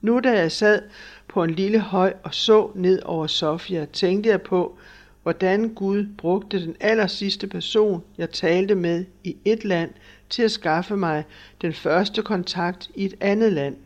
Nu 0.00 0.20
da 0.20 0.38
jeg 0.38 0.52
sad 0.52 0.82
på 1.28 1.44
en 1.44 1.50
lille 1.50 1.80
høj 1.80 2.12
og 2.22 2.34
så 2.34 2.70
ned 2.74 3.02
over 3.04 3.26
Sofia, 3.26 3.84
tænkte 3.92 4.30
jeg 4.30 4.42
på, 4.42 4.78
hvordan 5.22 5.68
Gud 5.68 6.06
brugte 6.18 6.66
den 6.66 6.76
aller 6.80 7.06
sidste 7.06 7.46
person, 7.46 8.02
jeg 8.18 8.30
talte 8.30 8.74
med 8.74 9.04
i 9.24 9.36
et 9.44 9.64
land, 9.64 9.90
til 10.30 10.42
at 10.42 10.50
skaffe 10.50 10.96
mig 10.96 11.24
den 11.62 11.72
første 11.72 12.22
kontakt 12.22 12.90
i 12.94 13.04
et 13.04 13.14
andet 13.20 13.52
land. 13.52 13.76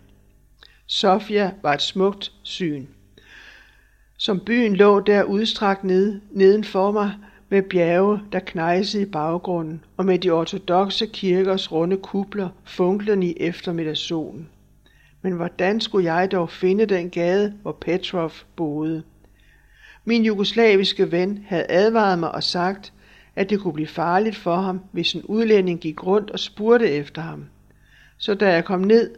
Sofia 0.86 1.52
var 1.62 1.74
et 1.74 1.82
smukt 1.82 2.32
syn. 2.42 2.86
Som 4.18 4.40
byen 4.46 4.76
lå 4.76 5.00
der 5.00 5.22
udstrakt 5.22 5.84
ned, 5.84 6.20
neden 6.30 6.64
for 6.64 6.90
mig, 6.90 7.12
med 7.48 7.62
bjerge, 7.62 8.20
der 8.32 8.38
knejsede 8.38 9.02
i 9.02 9.06
baggrunden, 9.06 9.84
og 9.96 10.04
med 10.04 10.18
de 10.18 10.30
ortodoxe 10.30 11.06
kirkers 11.06 11.72
runde 11.72 11.96
kupler 11.96 12.48
funklende 12.64 13.26
i 13.26 13.36
eftermiddagssolen. 13.40 14.48
Men 15.22 15.32
hvordan 15.32 15.80
skulle 15.80 16.14
jeg 16.14 16.30
dog 16.30 16.50
finde 16.50 16.86
den 16.86 17.10
gade, 17.10 17.54
hvor 17.62 17.72
Petrov 17.72 18.32
boede? 18.56 19.02
Min 20.04 20.24
jugoslaviske 20.24 21.12
ven 21.12 21.44
havde 21.48 21.66
advaret 21.68 22.18
mig 22.18 22.32
og 22.32 22.42
sagt, 22.42 22.92
at 23.36 23.50
det 23.50 23.60
kunne 23.60 23.72
blive 23.72 23.86
farligt 23.86 24.36
for 24.36 24.56
ham, 24.56 24.80
hvis 24.92 25.14
en 25.14 25.22
udlænding 25.22 25.80
gik 25.80 26.06
rundt 26.06 26.30
og 26.30 26.38
spurgte 26.38 26.90
efter 26.90 27.22
ham. 27.22 27.44
Så 28.18 28.34
da 28.34 28.52
jeg 28.52 28.64
kom 28.64 28.80
ned 28.80 29.10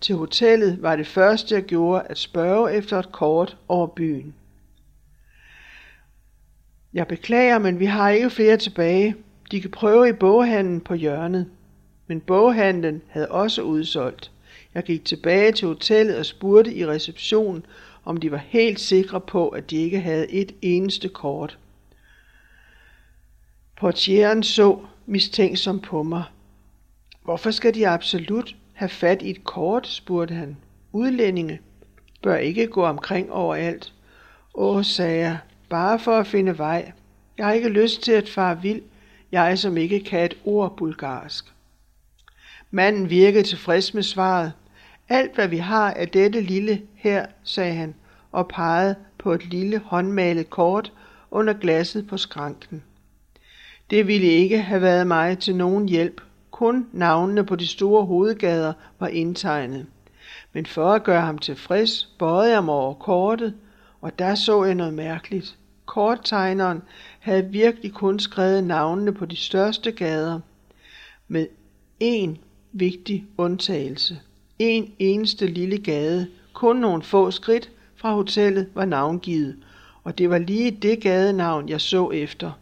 til 0.00 0.14
hotellet, 0.14 0.82
var 0.82 0.96
det 0.96 1.06
første, 1.06 1.54
jeg 1.54 1.62
gjorde, 1.62 2.06
at 2.08 2.18
spørge 2.18 2.72
efter 2.72 2.98
et 2.98 3.12
kort 3.12 3.56
over 3.68 3.86
byen. 3.86 4.34
Jeg 6.94 7.06
beklager, 7.06 7.58
men 7.58 7.78
vi 7.80 7.84
har 7.84 8.10
ikke 8.10 8.30
flere 8.30 8.56
tilbage. 8.56 9.14
De 9.50 9.60
kan 9.60 9.70
prøve 9.70 10.08
i 10.08 10.12
boghandlen 10.12 10.80
på 10.80 10.94
hjørnet. 10.94 11.46
Men 12.06 12.20
boghandlen 12.20 13.02
havde 13.08 13.28
også 13.28 13.62
udsolgt. 13.62 14.30
Jeg 14.74 14.82
gik 14.82 15.04
tilbage 15.04 15.52
til 15.52 15.68
hotellet 15.68 16.16
og 16.16 16.26
spurgte 16.26 16.74
i 16.74 16.86
receptionen, 16.86 17.66
om 18.04 18.16
de 18.16 18.30
var 18.30 18.42
helt 18.46 18.80
sikre 18.80 19.20
på, 19.20 19.48
at 19.48 19.70
de 19.70 19.76
ikke 19.76 20.00
havde 20.00 20.30
et 20.30 20.52
eneste 20.62 21.08
kort. 21.08 21.58
Portieren 23.80 24.42
så 24.42 24.78
mistænksom 25.06 25.80
på 25.80 26.02
mig. 26.02 26.24
Hvorfor 27.24 27.50
skal 27.50 27.74
de 27.74 27.88
absolut 27.88 28.56
have 28.72 28.88
fat 28.88 29.22
i 29.22 29.30
et 29.30 29.44
kort, 29.44 29.86
spurgte 29.86 30.34
han. 30.34 30.56
Udlændinge 30.92 31.60
bør 32.22 32.36
ikke 32.36 32.66
gå 32.66 32.84
omkring 32.84 33.32
overalt. 33.32 33.92
Åh, 34.54 34.84
sagde 34.84 35.18
jeg, 35.18 35.38
bare 35.68 35.98
for 35.98 36.16
at 36.16 36.26
finde 36.26 36.58
vej. 36.58 36.92
Jeg 37.38 37.46
har 37.46 37.52
ikke 37.52 37.68
lyst 37.68 38.02
til 38.02 38.12
at 38.12 38.28
fare 38.28 38.62
vild, 38.62 38.82
jeg 39.32 39.58
som 39.58 39.76
ikke 39.76 40.00
kan 40.00 40.24
et 40.24 40.36
ord 40.44 40.76
bulgarsk. 40.76 41.52
Manden 42.70 43.10
virkede 43.10 43.44
tilfreds 43.44 43.94
med 43.94 44.02
svaret. 44.02 44.52
Alt 45.08 45.34
hvad 45.34 45.48
vi 45.48 45.58
har 45.58 45.90
er 45.90 46.06
dette 46.06 46.40
lille 46.40 46.82
her, 46.94 47.26
sagde 47.44 47.74
han 47.74 47.94
og 48.32 48.48
pegede 48.48 48.94
på 49.18 49.32
et 49.32 49.44
lille 49.44 49.78
håndmalet 49.78 50.50
kort 50.50 50.92
under 51.30 51.52
glasset 51.52 52.06
på 52.06 52.16
skranken. 52.16 52.82
Det 53.90 54.06
ville 54.06 54.26
ikke 54.26 54.58
have 54.58 54.82
været 54.82 55.06
mig 55.06 55.38
til 55.38 55.56
nogen 55.56 55.88
hjælp. 55.88 56.20
Kun 56.50 56.86
navnene 56.92 57.44
på 57.44 57.56
de 57.56 57.66
store 57.66 58.04
hovedgader 58.06 58.72
var 58.98 59.08
indtegnet. 59.08 59.86
Men 60.52 60.66
for 60.66 60.92
at 60.92 61.04
gøre 61.04 61.20
ham 61.20 61.38
tilfreds, 61.38 62.14
bøjede 62.18 62.52
jeg 62.52 62.64
mig 62.64 62.74
over 62.74 62.94
kortet, 62.94 63.54
og 64.00 64.18
der 64.18 64.34
så 64.34 64.64
jeg 64.64 64.74
noget 64.74 64.94
mærkeligt. 64.94 65.56
Korttegneren 65.86 66.82
havde 67.18 67.44
virkelig 67.50 67.92
kun 67.92 68.20
skrevet 68.20 68.64
navnene 68.64 69.12
på 69.14 69.26
de 69.26 69.36
største 69.36 69.92
gader, 69.92 70.40
med 71.28 71.46
én 72.04 72.30
vigtig 72.72 73.24
undtagelse. 73.36 74.18
En 74.58 74.92
eneste 74.98 75.46
lille 75.46 75.78
gade, 75.78 76.26
kun 76.52 76.76
nogle 76.76 77.02
få 77.02 77.30
skridt 77.30 77.70
fra 77.96 78.14
hotellet 78.14 78.68
var 78.74 78.84
navngivet, 78.84 79.56
og 80.04 80.18
det 80.18 80.30
var 80.30 80.38
lige 80.38 80.70
det 80.70 81.00
gadenavn, 81.00 81.68
jeg 81.68 81.80
så 81.80 82.10
efter. 82.10 82.52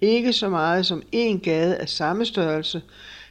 Ikke 0.00 0.32
så 0.32 0.48
meget 0.48 0.86
som 0.86 1.02
en 1.12 1.40
gade 1.40 1.76
af 1.76 1.88
samme 1.88 2.24
størrelse 2.24 2.82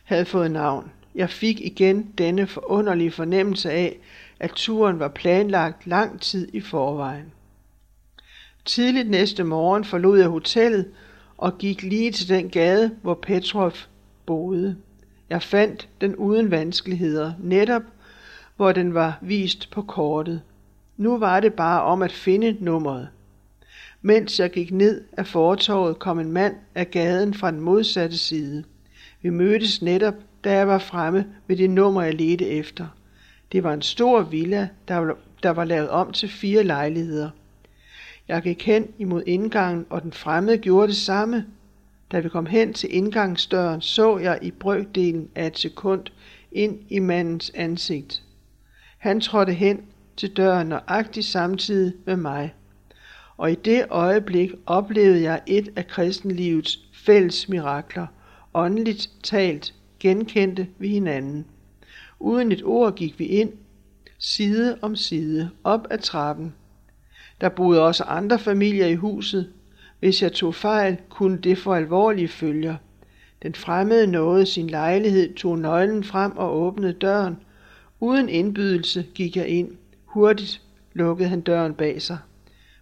havde 0.04 0.26
fået 0.26 0.52
navn. 0.52 0.92
Jeg 1.16 1.30
fik 1.30 1.62
igen 1.62 2.12
denne 2.18 2.48
forunderlige 2.48 3.12
fornemmelse 3.12 3.72
af, 3.72 3.98
at 4.40 4.52
turen 4.56 5.00
var 5.00 5.08
planlagt 5.08 5.88
lang 5.88 6.22
tid 6.22 6.48
i 6.54 6.62
forvejen. 6.62 7.32
Tidligt 8.66 9.10
næste 9.10 9.44
morgen 9.44 9.84
forlod 9.84 10.20
jeg 10.20 10.28
hotellet 10.28 10.92
og 11.38 11.58
gik 11.58 11.84
lige 11.84 12.12
til 12.12 12.30
den 12.30 12.50
gade, 12.50 12.92
hvor 13.02 13.14
Petrov 13.14 13.74
boede. 14.26 14.76
Jeg 15.30 15.42
fandt 15.42 15.90
den 16.02 16.16
uden 16.16 16.52
vanskeligheder, 16.52 17.34
netop 17.40 17.82
hvor 18.56 18.72
den 18.72 18.94
var 18.94 19.18
vist 19.22 19.72
på 19.72 19.82
kortet. 19.82 20.42
Nu 20.98 21.18
var 21.18 21.40
det 21.40 21.54
bare 21.54 21.82
om 21.82 22.02
at 22.02 22.12
finde 22.12 22.58
nummeret. 22.60 23.08
Mens 24.08 24.40
jeg 24.40 24.52
gik 24.52 24.72
ned 24.72 25.04
af 25.18 25.28
fortorvet, 25.28 26.00
kom 26.00 26.20
en 26.20 26.32
mand 26.32 26.56
af 26.76 26.92
gaden 26.92 27.34
fra 27.34 27.52
den 27.52 27.60
modsatte 27.60 28.18
side. 28.18 28.64
Vi 29.22 29.30
mødtes 29.30 29.82
netop, 29.82 30.14
da 30.44 30.52
jeg 30.52 30.68
var 30.68 30.78
fremme 30.78 31.26
ved 31.48 31.58
det 31.58 31.70
nummer, 31.70 32.02
jeg 32.02 32.14
ledte 32.14 32.48
efter. 32.48 32.88
Det 33.52 33.64
var 33.64 33.74
en 33.74 33.82
stor 33.82 34.22
villa, 34.22 34.70
der 34.88 34.96
var, 34.96 35.18
der 35.44 35.50
var 35.50 35.64
lavet 35.64 35.90
om 35.90 36.12
til 36.12 36.30
fire 36.30 36.64
lejligheder. 36.64 37.30
Jeg 38.28 38.42
gik 38.42 38.66
hen 38.66 38.88
imod 38.98 39.24
indgangen, 39.26 39.86
og 39.90 40.02
den 40.02 40.14
fremmede 40.14 40.58
gjorde 40.58 40.88
det 40.88 40.98
samme. 40.98 41.46
Da 42.12 42.20
vi 42.20 42.30
kom 42.30 42.46
hen 42.46 42.74
til 42.74 42.96
indgangsdøren, 42.96 43.82
så 43.82 44.18
jeg 44.18 44.40
i 44.42 44.52
brøkdelen 44.52 45.30
af 45.36 45.48
et 45.48 45.60
sekund 45.60 46.02
ind 46.52 46.80
i 46.90 47.00
mandens 47.00 47.52
ansigt. 47.56 48.24
Han 48.98 49.22
trådte 49.22 49.54
hen 49.54 49.82
til 50.18 50.38
døren 50.38 50.68
nøjagtigt 50.68 51.26
samtidig 51.26 51.94
med 52.06 52.16
mig. 52.16 52.54
Og 53.38 53.52
i 53.52 53.56
det 53.56 53.86
øjeblik 53.90 54.52
oplevede 54.66 55.22
jeg 55.22 55.42
et 55.48 55.70
af 55.76 55.88
kristenlivets 55.88 56.80
fælles 56.94 57.50
mirakler. 57.50 58.08
Åndeligt 58.54 59.10
talt 59.24 59.74
genkendte 60.00 60.68
vi 60.80 60.88
hinanden. 60.88 61.46
Uden 62.20 62.52
et 62.52 62.64
ord 62.64 62.96
gik 62.96 63.20
vi 63.20 63.26
ind, 63.26 63.52
side 64.18 64.78
om 64.82 64.96
side, 64.96 65.50
op 65.64 65.88
ad 65.90 65.98
trappen. 65.98 66.54
Der 67.42 67.50
boede 67.50 67.86
også 67.86 68.04
andre 68.04 68.40
familier 68.40 68.88
i 68.88 68.96
huset. 68.96 69.50
Hvis 70.00 70.22
jeg 70.22 70.34
tog 70.34 70.56
fejl, 70.56 70.98
kunne 71.10 71.38
det 71.38 71.58
få 71.58 71.74
alvorlige 71.74 72.28
følger. 72.28 72.76
Den 73.44 73.56
fremmede 73.56 74.08
nåede 74.08 74.46
sin 74.46 74.70
lejlighed, 74.70 75.34
tog 75.34 75.60
nøglen 75.60 76.04
frem 76.04 76.38
og 76.38 76.58
åbnede 76.58 76.94
døren. 76.94 77.38
Uden 78.00 78.30
indbydelse 78.30 79.06
gik 79.14 79.38
jeg 79.38 79.48
ind. 79.48 79.72
Hurtigt 80.06 80.62
lukkede 80.94 81.30
han 81.30 81.42
døren 81.42 81.74
bag 81.74 82.02
sig. 82.02 82.18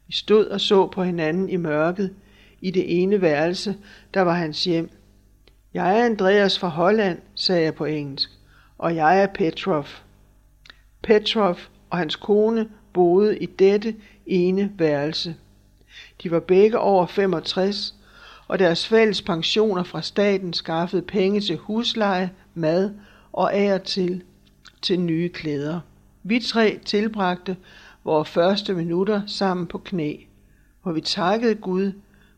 Vi 0.08 0.14
stod 0.14 0.46
og 0.46 0.62
så 0.62 0.88
på 0.88 1.04
hinanden 1.04 1.50
i 1.50 1.56
mørket. 1.56 2.14
I 2.62 2.72
det 2.72 3.02
ene 3.02 3.22
værelse, 3.22 3.76
der 4.14 4.22
var 4.22 4.34
hans 4.34 4.64
hjem. 4.64 4.90
Jeg 5.74 6.00
er 6.00 6.06
Andreas 6.06 6.60
fra 6.60 6.68
Holland, 6.68 7.20
sagde 7.36 7.64
jeg 7.64 7.76
på 7.76 7.86
engelsk, 7.86 8.30
og 8.78 8.96
jeg 8.96 9.22
er 9.22 9.28
Petrov. 9.28 9.86
Petrov 11.02 11.58
og 11.90 11.98
hans 11.98 12.16
kone 12.16 12.70
boede 12.94 13.38
i 13.38 13.46
dette 13.46 13.96
ene 14.26 14.72
værelse. 14.78 15.36
De 16.24 16.32
var 16.32 16.40
begge 16.40 16.80
over 16.80 17.06
65, 17.06 17.96
og 18.48 18.60
deres 18.60 18.88
fælles 18.88 19.22
pensioner 19.22 19.84
fra 19.84 20.02
staten 20.02 20.54
skaffede 20.54 21.02
penge 21.02 21.42
til 21.42 21.58
husleje, 21.58 22.32
mad 22.54 22.94
og 23.32 23.54
af 23.54 23.74
og 23.74 23.84
til 23.84 24.24
til 24.82 25.00
nye 25.00 25.30
klæder. 25.30 25.80
Vi 26.24 26.40
tre 26.40 26.80
tilbragte 26.86 27.58
vores 28.04 28.30
første 28.30 28.74
minutter 28.74 29.22
sammen 29.28 29.68
på 29.68 29.78
knæ, 29.78 30.16
hvor 30.84 30.92
vi 30.92 31.02
takkede 31.02 31.56
Gud, 31.56 31.92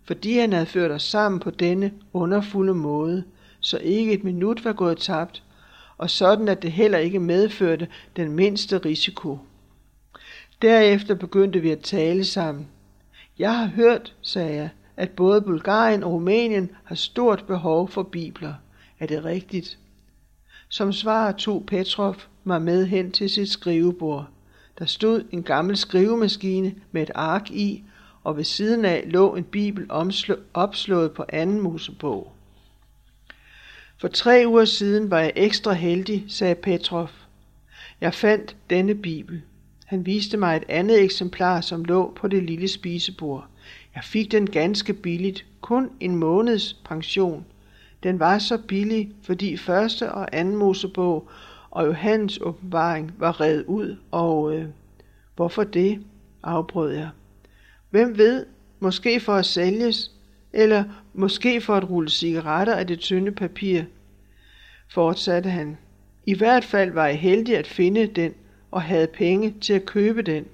fordi 0.04 0.38
han 0.38 0.54
havde 0.54 0.66
ført 0.66 0.92
os 0.92 1.04
sammen 1.04 1.40
på 1.40 1.50
denne 1.50 1.92
underfulde 2.14 2.74
måde, 2.74 3.24
så 3.60 3.78
ikke 3.78 4.14
et 4.14 4.24
minut 4.24 4.66
var 4.66 4.74
gået 4.74 4.98
tabt, 4.98 5.44
og 5.98 6.10
sådan 6.10 6.48
at 6.48 6.62
det 6.62 6.72
heller 6.72 6.98
ikke 6.98 7.20
medførte 7.20 7.88
den 8.16 8.32
mindste 8.32 8.78
risiko. 8.78 9.40
Derefter 10.62 11.16
begyndte 11.16 11.60
vi 11.60 11.70
at 11.70 11.80
tale 11.80 12.26
sammen. 12.26 12.68
Jeg 13.40 13.58
har 13.58 13.68
hørt, 13.68 14.16
sagde 14.22 14.56
jeg, 14.56 14.70
at 14.98 15.10
både 15.10 15.42
Bulgarien 15.42 16.04
og 16.04 16.12
Rumænien 16.12 16.72
har 16.84 16.96
stort 16.96 17.44
behov 17.48 17.90
for 17.90 18.04
bibler. 18.04 18.54
Er 19.00 19.08
det 19.08 19.26
rigtigt? 19.26 19.80
Som 20.70 20.94
svar 20.94 21.32
tog 21.32 21.64
Petrov 21.68 22.16
mig 22.44 22.62
med 22.62 22.86
hen 22.86 23.12
til 23.12 23.30
sit 23.30 23.50
skrivebord. 23.50 24.28
Der 24.80 24.86
stod 24.86 25.24
en 25.32 25.44
gammel 25.44 25.78
skrivemaskine 25.78 26.76
med 26.92 27.02
et 27.02 27.12
ark 27.16 27.52
i, 27.52 27.84
og 28.24 28.38
ved 28.38 28.44
siden 28.44 28.86
af 28.86 29.04
lå 29.08 29.36
en 29.36 29.44
bibel 29.44 29.88
opslået 30.54 31.12
på 31.12 31.26
anden 31.30 31.62
Mosebog. 31.62 32.32
For 33.98 34.08
tre 34.08 34.44
uger 34.48 34.66
siden 34.66 35.12
var 35.12 35.20
jeg 35.20 35.34
ekstra 35.36 35.74
heldig, 35.74 36.26
sagde 36.28 36.56
Petrov. 36.56 37.10
Jeg 38.02 38.14
fandt 38.14 38.56
denne 38.70 38.96
bibel. 38.96 39.42
Han 39.86 40.06
viste 40.06 40.38
mig 40.38 40.58
et 40.58 40.64
andet 40.70 41.04
eksemplar, 41.04 41.62
som 41.62 41.86
lå 41.86 42.14
på 42.16 42.28
det 42.28 42.44
lille 42.44 42.68
spisebord. 42.68 43.48
Jeg 43.96 44.04
fik 44.04 44.32
den 44.32 44.50
ganske 44.50 44.94
billigt, 44.94 45.46
kun 45.62 45.90
en 46.00 46.16
måneds 46.16 46.74
pension. 46.74 47.46
Den 48.04 48.20
var 48.20 48.40
så 48.40 48.58
billig, 48.58 49.12
fordi 49.24 49.58
første 49.58 50.12
og 50.12 50.28
anden 50.32 50.56
Mosebog 50.56 51.30
og 51.76 51.88
Johannes 51.88 52.42
åbenbaring 52.42 53.14
var 53.18 53.42
reddet 53.42 53.66
ud, 53.66 53.98
og 54.12 54.56
øh, 54.56 54.66
hvorfor 55.36 55.64
det, 55.64 56.04
afbrød 56.44 56.92
jeg. 56.94 57.10
Hvem 57.90 58.18
ved, 58.18 58.46
måske 58.80 59.20
for 59.20 59.34
at 59.34 59.46
sælges, 59.46 60.12
eller 60.54 60.84
måske 61.14 61.62
for 61.62 61.76
at 61.76 61.90
rulle 61.90 62.10
cigaretter 62.10 62.76
af 62.76 62.88
det 62.88 63.00
tynde 63.00 63.32
papir, 63.32 63.82
fortsatte 64.90 65.50
han. 65.50 65.78
I 66.26 66.38
hvert 66.38 66.64
fald 66.64 66.92
var 66.92 67.08
jeg 67.08 67.20
heldig 67.20 67.58
at 67.58 67.68
finde 67.68 68.08
den, 68.08 68.34
og 68.72 68.82
havde 68.82 69.08
penge 69.08 69.56
til 69.62 69.74
at 69.74 69.86
købe 69.86 70.22
den. 70.22 70.46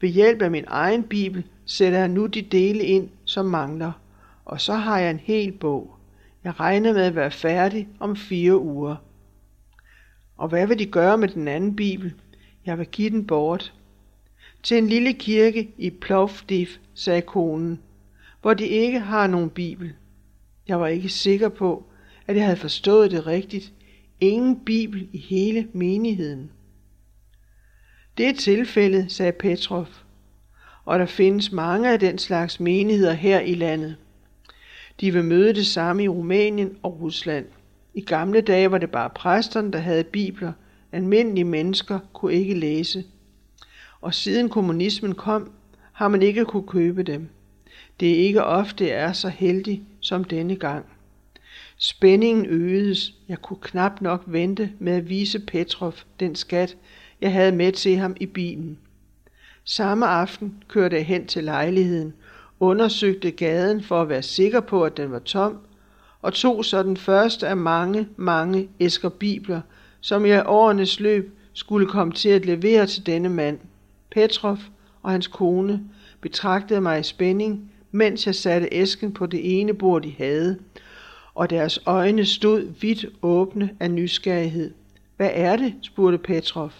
Ved 0.00 0.08
hjælp 0.08 0.42
af 0.42 0.50
min 0.50 0.64
egen 0.66 1.02
bibel 1.02 1.44
sætter 1.66 1.98
jeg 1.98 2.08
nu 2.08 2.26
de 2.26 2.42
dele 2.42 2.84
ind, 2.84 3.08
som 3.24 3.46
mangler, 3.46 3.92
og 4.44 4.60
så 4.60 4.74
har 4.74 4.98
jeg 4.98 5.10
en 5.10 5.20
hel 5.22 5.52
bog. 5.52 5.94
Jeg 6.44 6.60
regner 6.60 6.92
med 6.92 7.02
at 7.02 7.14
være 7.14 7.30
færdig 7.30 7.88
om 8.00 8.16
fire 8.16 8.58
uger. 8.58 8.96
Og 10.36 10.48
hvad 10.48 10.66
vil 10.66 10.78
de 10.78 10.86
gøre 10.86 11.18
med 11.18 11.28
den 11.28 11.48
anden 11.48 11.76
bibel? 11.76 12.12
Jeg 12.66 12.78
vil 12.78 12.86
give 12.86 13.10
den 13.10 13.26
bort. 13.26 13.72
Til 14.62 14.78
en 14.78 14.86
lille 14.86 15.12
kirke 15.12 15.70
i 15.78 15.90
Plovdiv, 15.90 16.66
sagde 16.94 17.22
konen, 17.22 17.80
hvor 18.42 18.54
de 18.54 18.66
ikke 18.66 19.00
har 19.00 19.26
nogen 19.26 19.50
bibel. 19.50 19.92
Jeg 20.68 20.80
var 20.80 20.86
ikke 20.86 21.08
sikker 21.08 21.48
på, 21.48 21.84
at 22.26 22.36
jeg 22.36 22.44
havde 22.44 22.56
forstået 22.56 23.10
det 23.10 23.26
rigtigt. 23.26 23.72
Ingen 24.20 24.64
bibel 24.64 25.08
i 25.12 25.18
hele 25.18 25.68
menigheden. 25.72 26.50
Det 28.18 28.26
er 28.26 28.34
tilfældet, 28.34 29.12
sagde 29.12 29.32
Petrov, 29.32 29.86
og 30.84 30.98
der 30.98 31.06
findes 31.06 31.52
mange 31.52 31.92
af 31.92 32.00
den 32.00 32.18
slags 32.18 32.60
menigheder 32.60 33.12
her 33.12 33.40
i 33.40 33.54
landet. 33.54 33.96
De 35.00 35.12
vil 35.12 35.24
møde 35.24 35.54
det 35.54 35.66
samme 35.66 36.04
i 36.04 36.08
Rumænien 36.08 36.76
og 36.82 37.00
Rusland. 37.00 37.46
I 37.94 38.00
gamle 38.00 38.40
dage 38.40 38.70
var 38.70 38.78
det 38.78 38.90
bare 38.90 39.10
præsterne, 39.10 39.72
der 39.72 39.78
havde 39.78 40.04
bibler. 40.04 40.52
Almindelige 40.92 41.44
mennesker 41.44 41.98
kunne 42.12 42.34
ikke 42.34 42.54
læse. 42.54 43.04
Og 44.00 44.14
siden 44.14 44.48
kommunismen 44.48 45.14
kom, 45.14 45.52
har 45.92 46.08
man 46.08 46.22
ikke 46.22 46.44
kunne 46.44 46.66
købe 46.66 47.02
dem. 47.02 47.28
Det 48.00 48.10
er 48.10 48.26
ikke 48.26 48.44
ofte, 48.44 48.86
jeg 48.86 48.96
er 48.96 49.12
så 49.12 49.28
heldig 49.28 49.82
som 50.00 50.24
denne 50.24 50.56
gang. 50.56 50.84
Spændingen 51.76 52.46
øgedes. 52.46 53.14
Jeg 53.28 53.42
kunne 53.42 53.58
knap 53.62 54.00
nok 54.00 54.22
vente 54.26 54.70
med 54.78 54.92
at 54.92 55.08
vise 55.08 55.38
Petrov 55.38 55.94
den 56.20 56.34
skat, 56.34 56.76
jeg 57.20 57.32
havde 57.32 57.52
med 57.52 57.72
til 57.72 57.96
ham 57.96 58.16
i 58.20 58.26
bilen. 58.26 58.78
Samme 59.64 60.06
aften 60.06 60.62
kørte 60.68 60.96
jeg 60.96 61.06
hen 61.06 61.26
til 61.26 61.44
lejligheden, 61.44 62.14
undersøgte 62.60 63.30
gaden 63.30 63.82
for 63.82 64.02
at 64.02 64.08
være 64.08 64.22
sikker 64.22 64.60
på, 64.60 64.84
at 64.84 64.96
den 64.96 65.10
var 65.10 65.18
tom, 65.18 65.58
og 66.24 66.34
tog 66.34 66.64
så 66.64 66.82
den 66.82 66.96
første 66.96 67.48
af 67.48 67.56
mange, 67.56 68.08
mange 68.16 68.68
æsker 68.80 69.08
bibler, 69.08 69.60
som 70.00 70.26
jeg 70.26 70.38
i 70.38 70.46
årenes 70.46 71.00
løb 71.00 71.38
skulle 71.52 71.86
komme 71.86 72.12
til 72.12 72.28
at 72.28 72.46
levere 72.46 72.86
til 72.86 73.06
denne 73.06 73.28
mand. 73.28 73.58
Petrov 74.10 74.58
og 75.02 75.10
hans 75.10 75.26
kone 75.26 75.80
betragtede 76.20 76.80
mig 76.80 77.00
i 77.00 77.02
spænding, 77.02 77.72
mens 77.92 78.26
jeg 78.26 78.34
satte 78.34 78.68
æsken 78.72 79.12
på 79.12 79.26
det 79.26 79.60
ene 79.60 79.74
bord, 79.74 80.02
de 80.02 80.14
havde, 80.18 80.58
og 81.34 81.50
deres 81.50 81.80
øjne 81.86 82.24
stod 82.24 82.72
vidt 82.80 83.06
åbne 83.22 83.70
af 83.80 83.90
nysgerrighed. 83.90 84.70
Hvad 85.16 85.30
er 85.32 85.56
det? 85.56 85.74
spurgte 85.82 86.18
Petrov. 86.18 86.72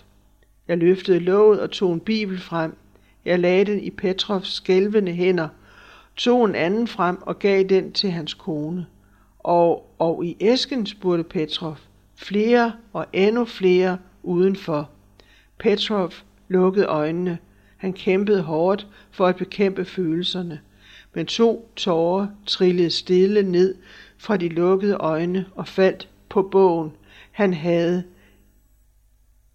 Jeg 0.69 0.79
løftede 0.79 1.19
låget 1.19 1.61
og 1.61 1.71
tog 1.71 1.93
en 1.93 2.01
bibel 2.01 2.41
frem. 2.41 2.77
Jeg 3.25 3.39
lagde 3.39 3.65
den 3.65 3.81
i 3.81 3.91
Petrovs 3.91 4.53
skælvende 4.53 5.13
hænder, 5.13 5.49
tog 6.17 6.45
en 6.45 6.55
anden 6.55 6.89
frem 6.89 7.23
og 7.23 7.39
gav 7.39 7.63
den 7.63 7.93
til 7.93 8.11
hans 8.11 8.35
kone. 8.35 8.87
Og, 9.45 9.95
og 9.99 10.25
i 10.25 10.37
æsken, 10.41 10.87
spurgte 10.87 11.25
Petrov, 11.25 11.77
flere 12.17 12.73
og 12.93 13.07
endnu 13.13 13.45
flere 13.45 13.99
udenfor. 14.23 14.91
Petrov 15.59 16.13
lukkede 16.49 16.87
øjnene. 16.87 17.39
Han 17.77 17.93
kæmpede 17.93 18.43
hårdt 18.43 18.87
for 19.11 19.27
at 19.27 19.37
bekæmpe 19.37 19.85
følelserne. 19.85 20.61
Men 21.15 21.27
to 21.27 21.71
tårer 21.77 22.27
trillede 22.47 22.91
stille 22.91 23.43
ned 23.43 23.75
fra 24.19 24.37
de 24.37 24.49
lukkede 24.49 24.95
øjne 24.95 25.47
og 25.55 25.69
faldt 25.69 26.09
på 26.29 26.43
bogen, 26.43 26.93
han 27.33 27.55
havde 27.55 28.05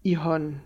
i 0.04 0.14
hånden. 0.14 0.60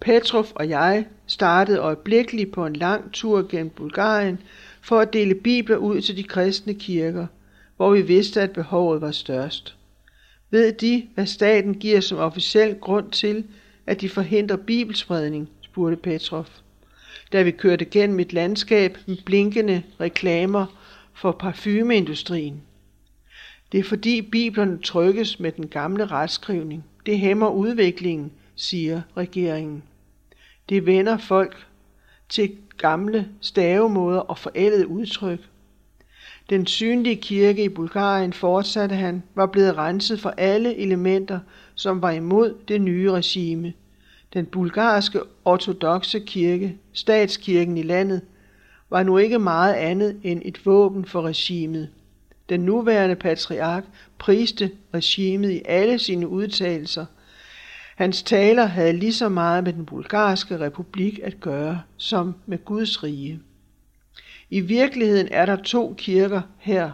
Petrov 0.00 0.46
og 0.54 0.68
jeg 0.68 1.06
startede 1.26 1.78
øjeblikkeligt 1.78 2.52
på 2.52 2.66
en 2.66 2.76
lang 2.76 3.12
tur 3.12 3.46
gennem 3.48 3.70
Bulgarien 3.70 4.40
for 4.80 5.00
at 5.00 5.12
dele 5.12 5.34
bibler 5.34 5.76
ud 5.76 6.00
til 6.00 6.16
de 6.16 6.22
kristne 6.22 6.74
kirker, 6.74 7.26
hvor 7.76 7.90
vi 7.90 8.02
vidste, 8.02 8.40
at 8.42 8.50
behovet 8.50 9.00
var 9.00 9.10
størst. 9.10 9.76
Ved 10.50 10.72
de, 10.72 11.08
hvad 11.14 11.26
staten 11.26 11.74
giver 11.74 12.00
som 12.00 12.18
officiel 12.18 12.74
grund 12.80 13.10
til, 13.10 13.44
at 13.86 14.00
de 14.00 14.08
forhindrer 14.08 14.56
bibelspredning, 14.56 15.48
spurgte 15.60 15.96
Petrov. 15.96 16.46
Da 17.32 17.42
vi 17.42 17.50
kørte 17.50 17.84
gennem 17.84 18.20
et 18.20 18.32
landskab 18.32 18.98
med 19.06 19.16
blinkende 19.24 19.82
reklamer 20.00 20.66
for 21.14 21.32
parfumeindustrien. 21.32 22.62
Det 23.72 23.80
er 23.80 23.84
fordi 23.84 24.22
biblerne 24.22 24.78
trykkes 24.82 25.40
med 25.40 25.52
den 25.52 25.68
gamle 25.68 26.06
retskrivning. 26.06 26.84
Det 27.06 27.18
hæmmer 27.18 27.48
udviklingen, 27.48 28.32
siger 28.56 29.02
regeringen. 29.16 29.82
Det 30.68 30.86
vender 30.86 31.18
folk 31.18 31.66
til 32.28 32.56
gamle 32.78 33.28
stavemåder 33.40 34.20
og 34.20 34.38
forældede 34.38 34.88
udtryk. 34.88 35.40
Den 36.50 36.66
synlige 36.66 37.16
kirke 37.16 37.64
i 37.64 37.68
Bulgarien, 37.68 38.32
fortsatte 38.32 38.94
han, 38.94 39.22
var 39.34 39.46
blevet 39.46 39.76
renset 39.76 40.20
for 40.20 40.30
alle 40.30 40.76
elementer, 40.76 41.38
som 41.74 42.02
var 42.02 42.10
imod 42.10 42.54
det 42.68 42.80
nye 42.80 43.10
regime. 43.12 43.72
Den 44.32 44.46
bulgarske 44.46 45.20
ortodoxe 45.44 46.20
kirke, 46.20 46.76
statskirken 46.92 47.78
i 47.78 47.82
landet, 47.82 48.20
var 48.90 49.02
nu 49.02 49.18
ikke 49.18 49.38
meget 49.38 49.74
andet 49.74 50.20
end 50.22 50.42
et 50.44 50.66
våben 50.66 51.04
for 51.04 51.22
regimet. 51.22 51.88
Den 52.48 52.60
nuværende 52.60 53.16
patriark 53.16 53.84
priste 54.18 54.70
regimet 54.94 55.50
i 55.50 55.62
alle 55.64 55.98
sine 55.98 56.28
udtalelser– 56.28 57.06
Hans 57.96 58.22
taler 58.22 58.64
havde 58.64 58.92
lige 58.92 59.12
så 59.12 59.28
meget 59.28 59.64
med 59.64 59.72
den 59.72 59.86
bulgarske 59.86 60.60
republik 60.60 61.20
at 61.22 61.40
gøre 61.40 61.82
som 61.96 62.34
med 62.46 62.64
Guds 62.64 63.02
rige. 63.02 63.40
I 64.50 64.60
virkeligheden 64.60 65.28
er 65.30 65.46
der 65.46 65.56
to 65.56 65.94
kirker 65.98 66.40
her, 66.58 66.90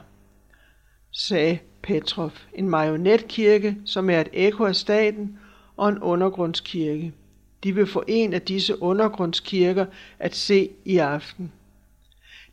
sagde 1.13 1.59
Petrov. 1.83 2.33
En 2.55 2.69
marionetkirke, 2.69 3.77
som 3.85 4.11
er 4.11 4.21
et 4.21 4.29
ekko 4.33 4.65
af 4.65 4.77
staten, 4.77 5.39
og 5.77 5.89
en 5.89 5.99
undergrundskirke. 5.99 7.13
De 7.65 7.75
vil 7.75 7.87
få 7.87 8.05
en 8.09 8.33
af 8.33 8.43
disse 8.43 8.83
undergrundskirker 8.83 9.87
at 10.19 10.37
se 10.37 10.71
i 10.85 10.97
aften. 10.97 11.53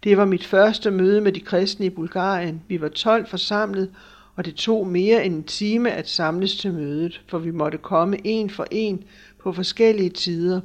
Det 0.04 0.18
var 0.18 0.26
mit 0.26 0.46
første 0.46 0.92
møde 0.92 1.22
med 1.22 1.32
de 1.32 1.40
kristne 1.40 1.86
i 1.86 1.90
Bulgarien. 1.90 2.62
Vi 2.68 2.82
var 2.82 2.90
12 2.90 3.28
forsamlet, 3.28 3.92
og 4.36 4.46
det 4.46 4.56
tog 4.56 4.88
mere 4.88 5.26
end 5.26 5.36
en 5.36 5.44
time 5.44 5.92
at 5.92 6.10
samles 6.10 6.58
til 6.58 6.74
mødet, 6.74 7.22
for 7.28 7.38
vi 7.38 7.52
måtte 7.52 7.78
komme 7.78 8.18
en 8.24 8.50
for 8.50 8.68
en 8.72 9.04
på 9.44 9.54
forskellige 9.54 10.10
tider, 10.10 10.62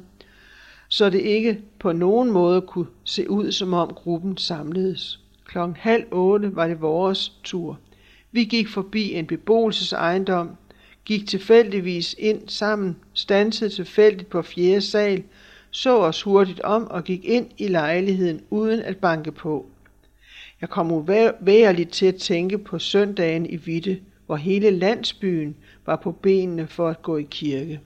så 0.93 1.09
det 1.09 1.21
ikke 1.21 1.61
på 1.79 1.91
nogen 1.91 2.31
måde 2.31 2.61
kunne 2.61 2.87
se 3.03 3.29
ud, 3.29 3.51
som 3.51 3.73
om 3.73 3.93
gruppen 3.93 4.37
samledes. 4.37 5.19
Klokken 5.45 5.75
halv 5.79 6.03
otte 6.11 6.55
var 6.55 6.67
det 6.67 6.81
vores 6.81 7.29
tur. 7.43 7.79
Vi 8.31 8.43
gik 8.43 8.67
forbi 8.67 9.13
en 9.13 9.27
beboelsesejendom, 9.27 10.49
gik 11.05 11.27
tilfældigvis 11.27 12.15
ind 12.19 12.47
sammen, 12.47 12.95
stansede 13.13 13.69
tilfældigt 13.69 14.29
på 14.29 14.41
fjerde 14.41 14.81
sal, 14.81 15.23
så 15.71 15.97
os 15.97 16.21
hurtigt 16.21 16.59
om 16.59 16.87
og 16.87 17.03
gik 17.03 17.25
ind 17.25 17.47
i 17.57 17.67
lejligheden 17.67 18.41
uden 18.49 18.79
at 18.79 18.97
banke 18.97 19.31
på. 19.31 19.65
Jeg 20.61 20.69
kom 20.69 20.91
uværligt 20.91 21.91
til 21.91 22.05
at 22.05 22.15
tænke 22.15 22.57
på 22.57 22.79
søndagen 22.79 23.45
i 23.45 23.55
Vitte, 23.55 23.99
hvor 24.25 24.35
hele 24.35 24.69
landsbyen 24.69 25.55
var 25.85 25.95
på 25.95 26.11
benene 26.11 26.67
for 26.67 26.89
at 26.89 27.01
gå 27.01 27.17
i 27.17 27.27
kirke. 27.29 27.79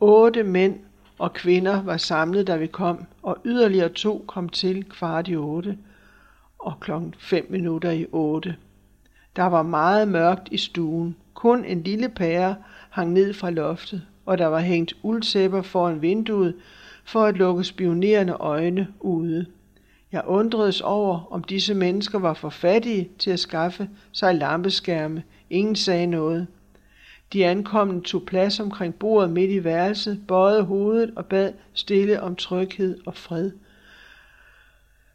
Otte 0.00 0.42
mænd 0.42 0.78
og 1.18 1.32
kvinder 1.32 1.82
var 1.82 1.96
samlet, 1.96 2.46
da 2.46 2.56
vi 2.56 2.66
kom, 2.66 3.06
og 3.22 3.36
yderligere 3.44 3.88
to 3.88 4.24
kom 4.26 4.48
til 4.48 4.84
kvart 4.84 5.28
i 5.28 5.36
otte 5.36 5.78
og 6.58 6.80
klokken 6.80 7.14
fem 7.18 7.46
minutter 7.50 7.90
i 7.90 8.06
otte. 8.12 8.56
Der 9.36 9.44
var 9.44 9.62
meget 9.62 10.08
mørkt 10.08 10.48
i 10.50 10.56
stuen. 10.56 11.16
Kun 11.34 11.64
en 11.64 11.82
lille 11.82 12.08
pære 12.08 12.56
hang 12.90 13.12
ned 13.12 13.34
fra 13.34 13.50
loftet, 13.50 14.02
og 14.26 14.38
der 14.38 14.46
var 14.46 14.60
hængt 14.60 14.94
uldtæpper 15.02 15.62
foran 15.62 16.02
vinduet 16.02 16.54
for 17.04 17.24
at 17.24 17.36
lukke 17.36 17.64
spionerende 17.64 18.32
øjne 18.32 18.88
ude. 19.00 19.46
Jeg 20.12 20.22
undredes 20.26 20.80
over, 20.80 21.28
om 21.32 21.44
disse 21.44 21.74
mennesker 21.74 22.18
var 22.18 22.34
for 22.34 22.50
fattige 22.50 23.10
til 23.18 23.30
at 23.30 23.40
skaffe 23.40 23.88
sig 24.12 24.34
lampeskærme. 24.34 25.22
Ingen 25.50 25.76
sagde 25.76 26.06
noget. 26.06 26.46
De 27.32 27.46
ankomne 27.46 28.02
tog 28.02 28.22
plads 28.26 28.60
omkring 28.60 28.94
bordet 28.94 29.30
midt 29.30 29.50
i 29.50 29.64
værelset, 29.64 30.22
bøjede 30.28 30.62
hovedet 30.62 31.12
og 31.16 31.26
bad 31.26 31.52
stille 31.74 32.22
om 32.22 32.36
tryghed 32.36 32.98
og 33.06 33.14
fred. 33.16 33.50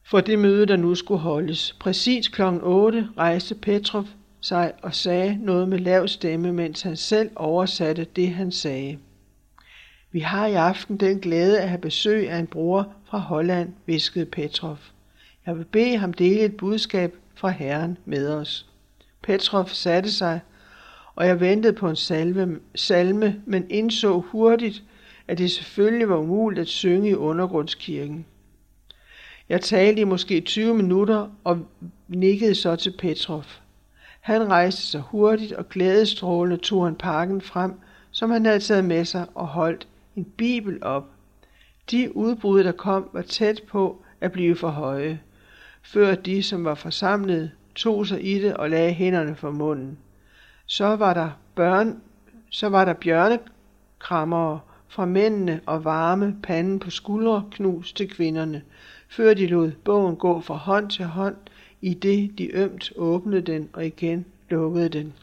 For 0.06 0.22
det 0.22 0.40
møde, 0.40 0.66
der 0.66 0.76
nu 0.76 0.96
skulle 0.96 1.20
holdes. 1.20 1.76
Præcis 1.80 2.28
kl. 2.28 2.42
8 2.62 3.10
rejste 3.18 3.56
Petrov 3.56 4.06
sig 4.42 4.74
og 4.82 4.96
sagde 4.96 5.40
noget 5.42 5.70
med 5.70 5.80
lav 5.80 6.08
stemme, 6.08 6.54
mens 6.54 6.82
han 6.82 6.96
selv 6.96 7.30
oversatte 7.36 8.08
det, 8.16 8.30
han 8.30 8.52
sagde. 8.52 8.98
Vi 10.12 10.20
har 10.20 10.48
i 10.48 10.54
aften 10.54 10.98
den 10.98 11.20
glæde 11.20 11.62
at 11.62 11.70
have 11.70 11.82
besøg 11.82 12.30
af 12.30 12.38
en 12.38 12.48
bror 12.48 12.94
fra 13.06 13.18
Holland, 13.18 13.74
viskede 13.86 14.26
Petrov. 14.26 14.78
Jeg 15.46 15.58
vil 15.58 15.66
bede 15.66 15.98
ham 15.98 16.14
dele 16.14 16.40
et 16.42 16.58
budskab 16.58 17.16
fra 17.36 17.50
Herren 17.50 17.98
med 18.06 18.30
os. 18.30 18.66
Petrov 19.22 19.68
satte 19.68 20.12
sig, 20.12 20.40
og 21.16 21.28
jeg 21.28 21.40
ventede 21.40 21.74
på 21.74 21.90
en 21.90 21.96
salve, 21.96 22.60
salme, 22.76 23.42
men 23.46 23.66
indså 23.70 24.20
hurtigt, 24.20 24.84
at 25.28 25.38
det 25.38 25.52
selvfølgelig 25.52 26.10
var 26.10 26.18
umuligt 26.18 26.62
at 26.62 26.68
synge 26.68 27.10
i 27.10 27.16
undergrundskirken. 27.16 28.26
Jeg 29.50 29.62
talte 29.62 30.02
i 30.02 30.04
måske 30.04 30.42
20 30.42 30.76
minutter 30.76 31.30
og 31.44 31.68
nikkede 32.08 32.56
så 32.56 32.76
til 32.76 32.94
Petrov. 32.98 33.44
Han 34.22 34.50
rejste 34.50 34.82
sig 34.82 35.02
hurtigt 35.02 35.52
og 35.52 35.70
glædestrålende 35.70 36.58
tog 36.58 36.86
han 36.86 36.96
pakken 36.96 37.42
frem, 37.42 37.74
som 38.12 38.30
han 38.32 38.46
havde 38.46 38.60
taget 38.60 38.86
med 38.86 39.06
sig 39.06 39.26
og 39.36 39.48
holdt 39.48 39.88
en 40.16 40.24
bibel 40.24 40.84
op. 40.84 41.06
De 41.92 42.18
udbrud, 42.18 42.64
der 42.64 42.72
kom, 42.72 43.10
var 43.14 43.22
tæt 43.22 43.62
på 43.68 44.02
at 44.22 44.32
blive 44.32 44.56
for 44.56 44.70
høje, 44.70 45.20
før 45.82 46.16
de, 46.16 46.44
som 46.44 46.64
var 46.66 46.76
forsamlet, 46.76 47.52
tog 47.76 48.08
sig 48.08 48.26
i 48.26 48.40
det 48.40 48.54
og 48.54 48.70
lagde 48.70 48.94
hænderne 48.94 49.36
for 49.36 49.52
munden. 49.52 49.98
Så 50.66 50.96
var 50.96 51.14
der 51.14 51.30
børn, 51.56 52.02
så 52.50 52.70
var 52.70 52.86
der 52.86 52.94
bjørnekrammere 52.94 54.60
fra 54.88 55.06
mændene 55.06 55.62
og 55.66 55.84
varme 55.84 56.36
panden 56.44 56.80
på 56.80 56.90
skuldre 56.90 57.44
knus 57.52 57.94
til 57.94 58.10
kvinderne, 58.10 58.62
før 59.10 59.34
de 59.34 59.48
lod 59.48 59.72
bogen 59.72 60.16
gå 60.16 60.42
fra 60.42 60.56
hånd 60.56 60.90
til 60.90 61.06
hånd, 61.06 61.36
i 61.82 61.94
det 61.94 62.38
de 62.38 62.56
ømt 62.56 62.92
åbnede 62.96 63.42
den 63.42 63.70
og 63.74 63.86
igen 63.86 64.26
lukkede 64.50 64.90
den. 64.90 65.14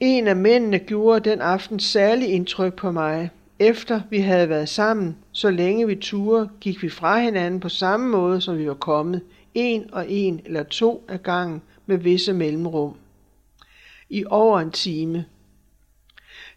En 0.00 0.28
af 0.28 0.36
mændene 0.36 0.78
gjorde 0.78 1.30
den 1.30 1.40
aften 1.40 1.80
særlig 1.80 2.28
indtryk 2.28 2.74
på 2.74 2.90
mig. 2.90 3.30
Efter 3.58 4.00
vi 4.10 4.18
havde 4.18 4.48
været 4.48 4.68
sammen, 4.68 5.16
så 5.32 5.50
længe 5.50 5.86
vi 5.86 5.94
turde, 5.94 6.50
gik 6.60 6.82
vi 6.82 6.88
fra 6.88 7.20
hinanden 7.20 7.60
på 7.60 7.68
samme 7.68 8.08
måde, 8.08 8.40
som 8.40 8.58
vi 8.58 8.68
var 8.68 8.74
kommet, 8.74 9.22
en 9.54 9.94
og 9.94 10.04
en 10.08 10.40
eller 10.44 10.62
to 10.62 11.04
af 11.08 11.22
gangen 11.22 11.62
med 11.86 11.98
visse 11.98 12.32
mellemrum. 12.32 12.96
I 14.10 14.24
over 14.30 14.60
en 14.60 14.70
time. 14.70 15.24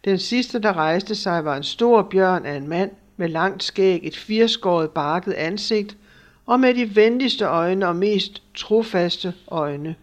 Den 0.05 0.19
sidste, 0.19 0.59
der 0.59 0.73
rejste 0.73 1.15
sig, 1.15 1.45
var 1.45 1.57
en 1.57 1.63
stor 1.63 2.01
bjørn 2.11 2.45
af 2.45 2.55
en 2.55 2.67
mand 2.67 2.91
med 3.17 3.29
langt 3.29 3.63
skæg, 3.63 3.99
et 4.03 4.15
firskåret 4.15 4.91
barket 4.91 5.33
ansigt 5.33 5.97
og 6.45 6.59
med 6.59 6.73
de 6.73 6.95
venligste 6.95 7.45
øjne 7.45 7.87
og 7.87 7.95
mest 7.95 8.43
trofaste 8.55 9.33
øjne 9.47 9.95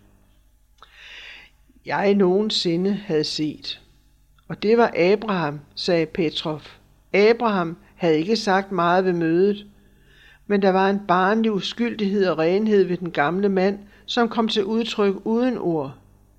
jeg 1.87 2.15
nogensinde 2.15 2.93
havde 2.93 3.25
set. 3.25 3.81
Og 4.49 4.63
det 4.63 4.79
var 4.79 4.93
Abraham, 4.97 5.61
sagde 5.75 6.07
Petrov. 6.07 6.63
Abraham 7.13 7.77
havde 7.97 8.19
ikke 8.19 8.37
sagt 8.37 8.73
meget 8.73 9.05
ved 9.05 9.13
mødet, 9.13 9.67
men 10.47 10.63
der 10.63 10.71
var 10.71 10.91
en 10.91 11.01
barnlig 11.09 11.53
uskyldighed 11.53 12.27
og 12.27 12.39
renhed 12.39 12.85
ved 12.85 12.97
den 12.97 13.11
gamle 13.11 13.49
mand, 13.49 13.79
som 14.07 14.29
kom 14.29 14.49
til 14.49 14.65
udtryk 14.65 15.15
uden 15.25 15.59
ord. 15.59 15.95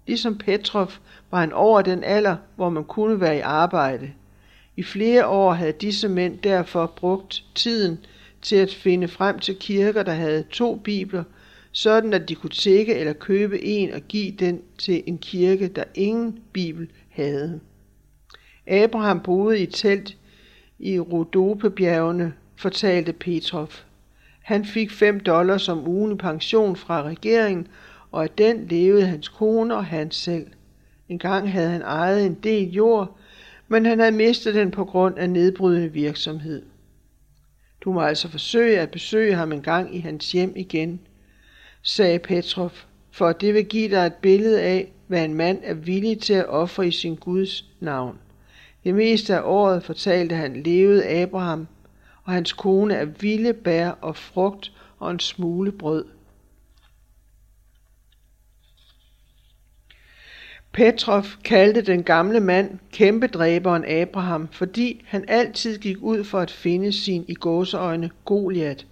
Ligesom 0.08 0.38
Petrov 0.38 0.92
var 1.32 1.40
han 1.40 1.54
over 1.54 1.82
den 1.82 2.04
alder, 2.04 2.36
hvor 2.56 2.70
man 2.70 2.84
kunne 2.84 3.22
være 3.22 3.38
i 3.38 3.42
arbejde. 3.42 4.12
I 4.78 4.84
flere 4.84 5.28
år 5.28 5.54
havde 5.54 5.72
disse 5.72 6.10
mænd 6.10 6.38
derfor 6.38 6.94
brugt 6.96 7.44
tiden 7.56 7.98
til 8.42 8.56
at 8.56 8.74
finde 8.74 9.08
frem 9.08 9.40
til 9.40 9.56
kirker, 9.56 10.04
der 10.04 10.14
havde 10.14 10.44
to 10.52 10.76
bibler 10.76 11.24
sådan 11.76 12.14
at 12.14 12.30
de 12.30 12.36
kunne 12.36 12.50
tække 12.50 12.96
eller 12.96 13.14
købe 13.14 13.64
en 13.64 13.94
og 13.94 14.02
give 14.02 14.32
den 14.32 14.62
til 14.78 15.04
en 15.06 15.18
kirke, 15.18 15.68
der 15.68 15.84
ingen 15.96 16.40
bibel 16.54 16.92
havde. 17.10 17.60
Abraham 18.68 19.20
boede 19.20 19.60
i 19.60 19.66
telt 19.66 20.18
i 20.80 21.00
Rodopebjergene, 21.00 22.34
fortalte 22.56 23.14
Petrov. 23.14 23.70
Han 24.46 24.66
fik 24.66 24.92
5 24.92 25.20
dollars 25.20 25.70
om 25.70 25.88
ugen 25.88 26.12
i 26.12 26.16
pension 26.16 26.76
fra 26.76 27.04
regeringen, 27.04 27.68
og 28.12 28.24
af 28.24 28.30
den 28.30 28.68
levede 28.68 29.06
hans 29.08 29.28
kone 29.28 29.76
og 29.76 29.86
han 29.86 30.12
selv. 30.12 30.48
En 31.10 31.20
gang 31.20 31.52
havde 31.52 31.70
han 31.70 31.82
ejet 31.82 32.26
en 32.26 32.34
del 32.34 32.72
jord, 32.72 33.18
men 33.68 33.86
han 33.86 34.00
havde 34.00 34.12
mistet 34.12 34.56
den 34.56 34.72
på 34.72 34.86
grund 34.86 35.18
af 35.18 35.30
nedbrydende 35.30 35.92
virksomhed. 35.94 36.62
Du 37.82 37.94
må 37.94 38.02
altså 38.02 38.30
forsøge 38.30 38.80
at 38.80 38.92
besøge 38.92 39.36
ham 39.36 39.52
en 39.52 39.62
gang 39.62 39.96
i 39.96 40.00
hans 40.00 40.32
hjem 40.32 40.54
igen– 40.56 41.00
sagde 41.84 42.20
Petrov, 42.20 42.72
for 43.12 43.32
det 43.32 43.54
vil 43.54 43.66
give 43.66 43.90
dig 43.90 44.06
et 44.06 44.14
billede 44.14 44.62
af, 44.62 44.92
hvad 45.08 45.26
en 45.26 45.34
mand 45.34 45.60
er 45.64 45.74
villig 45.74 46.20
til 46.20 46.34
at 46.34 46.50
ofre 46.50 46.88
i 46.88 46.92
sin 46.92 47.16
Guds 47.16 47.66
navn. 47.80 48.18
Det 48.84 48.96
meste 48.96 49.36
af 49.36 49.42
året, 49.44 49.84
fortalte 49.84 50.36
han, 50.36 50.64
levede 50.64 51.08
Abraham 51.08 51.68
og 52.26 52.34
hans 52.34 52.54
kone 52.54 52.98
af 52.98 53.22
vilde 53.22 53.54
bær 53.54 53.90
og 53.90 54.16
frugt 54.16 54.72
og 55.00 55.12
en 55.12 55.20
smule 55.20 55.72
brød. 55.72 56.06
Petrov 60.76 61.24
kaldte 61.44 61.82
den 61.82 62.04
gamle 62.04 62.40
mand 62.40 62.80
kæmpedræberen 62.92 63.86
Abraham, 63.86 64.48
fordi 64.52 65.06
han 65.08 65.26
altid 65.28 65.78
gik 65.78 65.98
ud 66.02 66.24
for 66.24 66.40
at 66.40 66.52
finde 66.52 66.92
sin 66.92 67.26
i 67.28 67.34
gåseøjne 67.34 68.10
Goliat, 68.26 68.86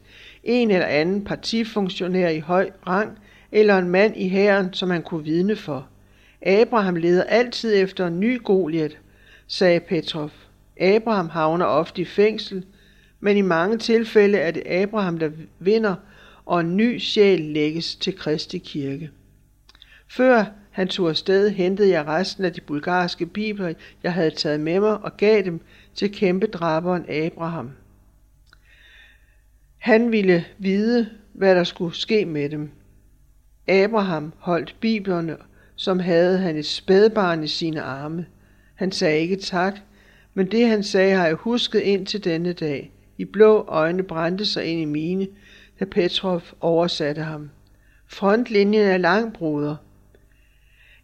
en 0.43 0.72
eller 0.72 0.86
anden 0.86 1.24
partifunktionær 1.24 2.30
i 2.30 2.39
høj 2.39 2.72
rang, 2.88 3.17
eller 3.52 3.78
en 3.78 3.89
mand 3.89 4.17
i 4.17 4.30
hæren, 4.30 4.74
som 4.74 4.89
han 4.89 5.04
kunne 5.04 5.24
vidne 5.24 5.56
for. 5.56 5.88
Abraham 6.41 6.96
leder 6.96 7.24
altid 7.24 7.84
efter 7.84 8.08
en 8.08 8.19
ny 8.19 8.43
Goliat, 8.43 8.98
sagde 9.48 9.80
Petrov. 9.80 10.32
Abraham 10.80 11.30
havner 11.30 11.65
ofte 11.65 12.02
i 12.02 12.06
fængsel, 12.06 12.65
men 13.23 13.38
i 13.38 13.41
mange 13.41 13.77
tilfælde 13.77 14.38
er 14.38 14.51
det 14.51 14.67
Abraham, 14.67 15.17
der 15.17 15.29
vinder, 15.59 15.95
og 16.45 16.59
en 16.59 16.77
ny 16.77 16.97
sjæl 16.99 17.39
lægges 17.39 17.95
til 17.95 18.17
Kristi 18.17 18.57
kirke. 18.57 19.09
Før 20.07 20.45
han 20.71 20.88
tog 20.88 21.09
afsted, 21.09 21.49
hentede 21.49 21.89
jeg 21.89 22.07
resten 22.07 22.45
af 22.45 22.53
de 22.53 22.62
bulgarske 22.62 23.25
bibler, 23.25 23.73
jeg 24.03 24.13
havde 24.13 24.31
taget 24.31 24.59
med 24.59 24.79
mig, 24.79 24.97
og 24.97 25.17
gav 25.17 25.41
dem 25.41 25.62
til 25.95 26.12
kæmpedraberen 26.12 27.09
Abraham. 27.09 27.71
Han 29.77 30.12
ville 30.12 30.45
vide, 30.57 31.09
hvad 31.33 31.55
der 31.55 31.63
skulle 31.63 31.95
ske 31.95 32.25
med 32.25 32.49
dem. 32.49 32.71
Abraham 33.67 34.33
holdt 34.38 34.75
biblerne, 34.79 35.38
som 35.75 35.99
havde 35.99 36.38
han 36.38 36.57
et 36.57 36.65
spædbarn 36.65 37.43
i 37.43 37.47
sine 37.47 37.81
arme. 37.81 38.25
Han 38.75 38.91
sagde 38.91 39.19
ikke 39.19 39.36
tak, 39.36 39.79
men 40.33 40.51
det 40.51 40.67
han 40.67 40.83
sagde 40.83 41.15
har 41.15 41.25
jeg 41.25 41.36
husket 41.36 41.79
ind 41.79 42.05
til 42.05 42.23
denne 42.23 42.53
dag. 42.53 42.92
I 43.17 43.26
blå 43.26 43.65
øjne 43.67 44.04
brændte 44.04 44.45
sig 44.45 44.65
ind 44.65 44.82
i 44.82 44.86
mine, 44.86 45.28
da 45.80 45.86
Petrov 45.86 46.41
oversatte 46.60 47.21
ham. 47.21 47.49
Frontlinjen 48.08 48.88
er 48.88 48.97
lang, 48.97 49.34
bruder. 49.34 49.76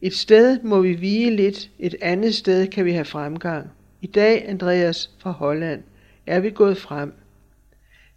Et 0.02 0.14
sted 0.14 0.60
må 0.64 0.82
vi 0.82 0.94
vige 0.94 1.36
lidt, 1.36 1.72
et 1.80 1.96
andet 2.02 2.36
sted 2.36 2.68
kan 2.68 2.86
vi 2.86 2.92
have 2.92 3.06
fremgang. 3.06 3.70
I 4.02 4.08
dag, 4.08 4.50
Andreas 4.50 5.12
fra 5.20 5.32
Holland, 5.32 5.84
er 6.28 6.40
vi 6.40 6.50
gået 6.50 6.78
frem. 6.78 7.14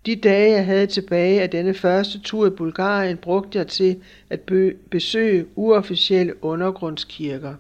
De 0.06 0.16
dage, 0.16 0.52
jeg 0.52 0.66
havde 0.66 0.86
tilbage 0.86 1.42
af 1.42 1.50
denne 1.50 1.74
første 1.74 2.20
tur 2.20 2.46
i 2.46 2.50
Bulgarien, 2.50 3.16
brugte 3.16 3.58
jeg 3.58 3.66
til 3.66 4.02
at 4.30 4.40
besøge 4.90 5.46
uofficielle 5.54 6.44
undergrundskirker. 6.44 7.54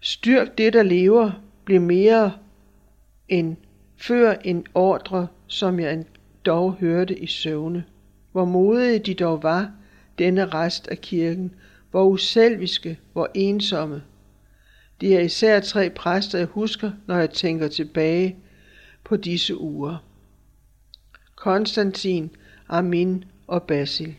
Styrk 0.00 0.58
det, 0.58 0.72
der 0.72 0.82
lever, 0.82 1.30
blev 1.64 1.80
mere 1.80 2.32
end 3.28 3.56
før 3.96 4.34
en 4.44 4.66
ordre, 4.74 5.26
som 5.46 5.80
jeg 5.80 6.04
dog 6.46 6.72
hørte 6.72 7.18
i 7.18 7.26
søvne. 7.26 7.84
Hvor 8.32 8.44
modige 8.44 8.98
de 8.98 9.14
dog 9.14 9.42
var, 9.42 9.72
denne 10.18 10.46
rest 10.46 10.88
af 10.88 11.00
kirken, 11.00 11.54
hvor 11.90 12.04
uselviske, 12.04 12.98
hvor 13.12 13.30
ensomme. 13.34 14.02
Det 15.00 15.16
er 15.16 15.20
især 15.20 15.60
tre 15.60 15.90
præster, 15.90 16.38
jeg 16.38 16.46
husker, 16.46 16.90
når 17.06 17.18
jeg 17.18 17.30
tænker 17.30 17.68
tilbage 17.68 18.36
på 19.04 19.16
disse 19.16 19.60
uger. 19.60 20.04
Konstantin, 21.34 22.30
Armin 22.68 23.24
og 23.46 23.62
Basil. 23.62 24.14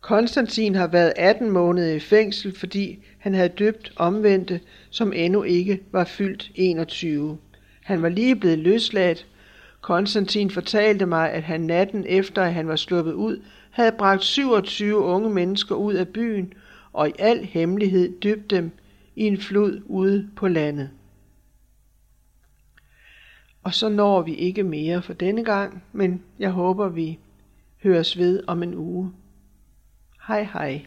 Konstantin 0.00 0.74
har 0.74 0.86
været 0.86 1.12
18 1.16 1.50
måneder 1.50 1.94
i 1.94 2.00
fængsel, 2.00 2.58
fordi 2.58 3.04
han 3.18 3.34
havde 3.34 3.48
døbt 3.48 3.92
omvendte, 3.96 4.60
som 4.90 5.12
endnu 5.12 5.42
ikke 5.42 5.80
var 5.92 6.04
fyldt 6.04 6.50
21. 6.54 7.38
Han 7.84 8.02
var 8.02 8.08
lige 8.08 8.36
blevet 8.36 8.58
løsladt. 8.58 9.26
Konstantin 9.80 10.50
fortalte 10.50 11.06
mig, 11.06 11.30
at 11.32 11.42
han 11.42 11.60
natten 11.60 12.04
efter, 12.08 12.42
at 12.42 12.54
han 12.54 12.68
var 12.68 12.76
sluppet 12.76 13.12
ud, 13.12 13.42
havde 13.70 13.92
bragt 13.92 14.24
27 14.24 14.98
unge 14.98 15.30
mennesker 15.30 15.74
ud 15.74 15.94
af 15.94 16.08
byen 16.08 16.52
og 16.92 17.08
i 17.08 17.12
al 17.18 17.44
hemmelighed 17.44 18.20
dybt 18.20 18.50
dem 18.50 18.70
i 19.16 19.22
en 19.22 19.38
flod 19.38 19.82
ude 19.86 20.30
på 20.36 20.48
landet. 20.48 20.90
Og 23.62 23.74
så 23.74 23.88
når 23.88 24.22
vi 24.22 24.34
ikke 24.34 24.62
mere 24.62 25.02
for 25.02 25.12
denne 25.12 25.44
gang, 25.44 25.84
men 25.92 26.22
jeg 26.38 26.50
håber, 26.50 26.88
vi 26.88 27.18
høres 27.82 28.18
ved 28.18 28.42
om 28.46 28.62
en 28.62 28.74
uge. 28.74 29.12
Hej 30.28 30.48
hej. 30.52 30.86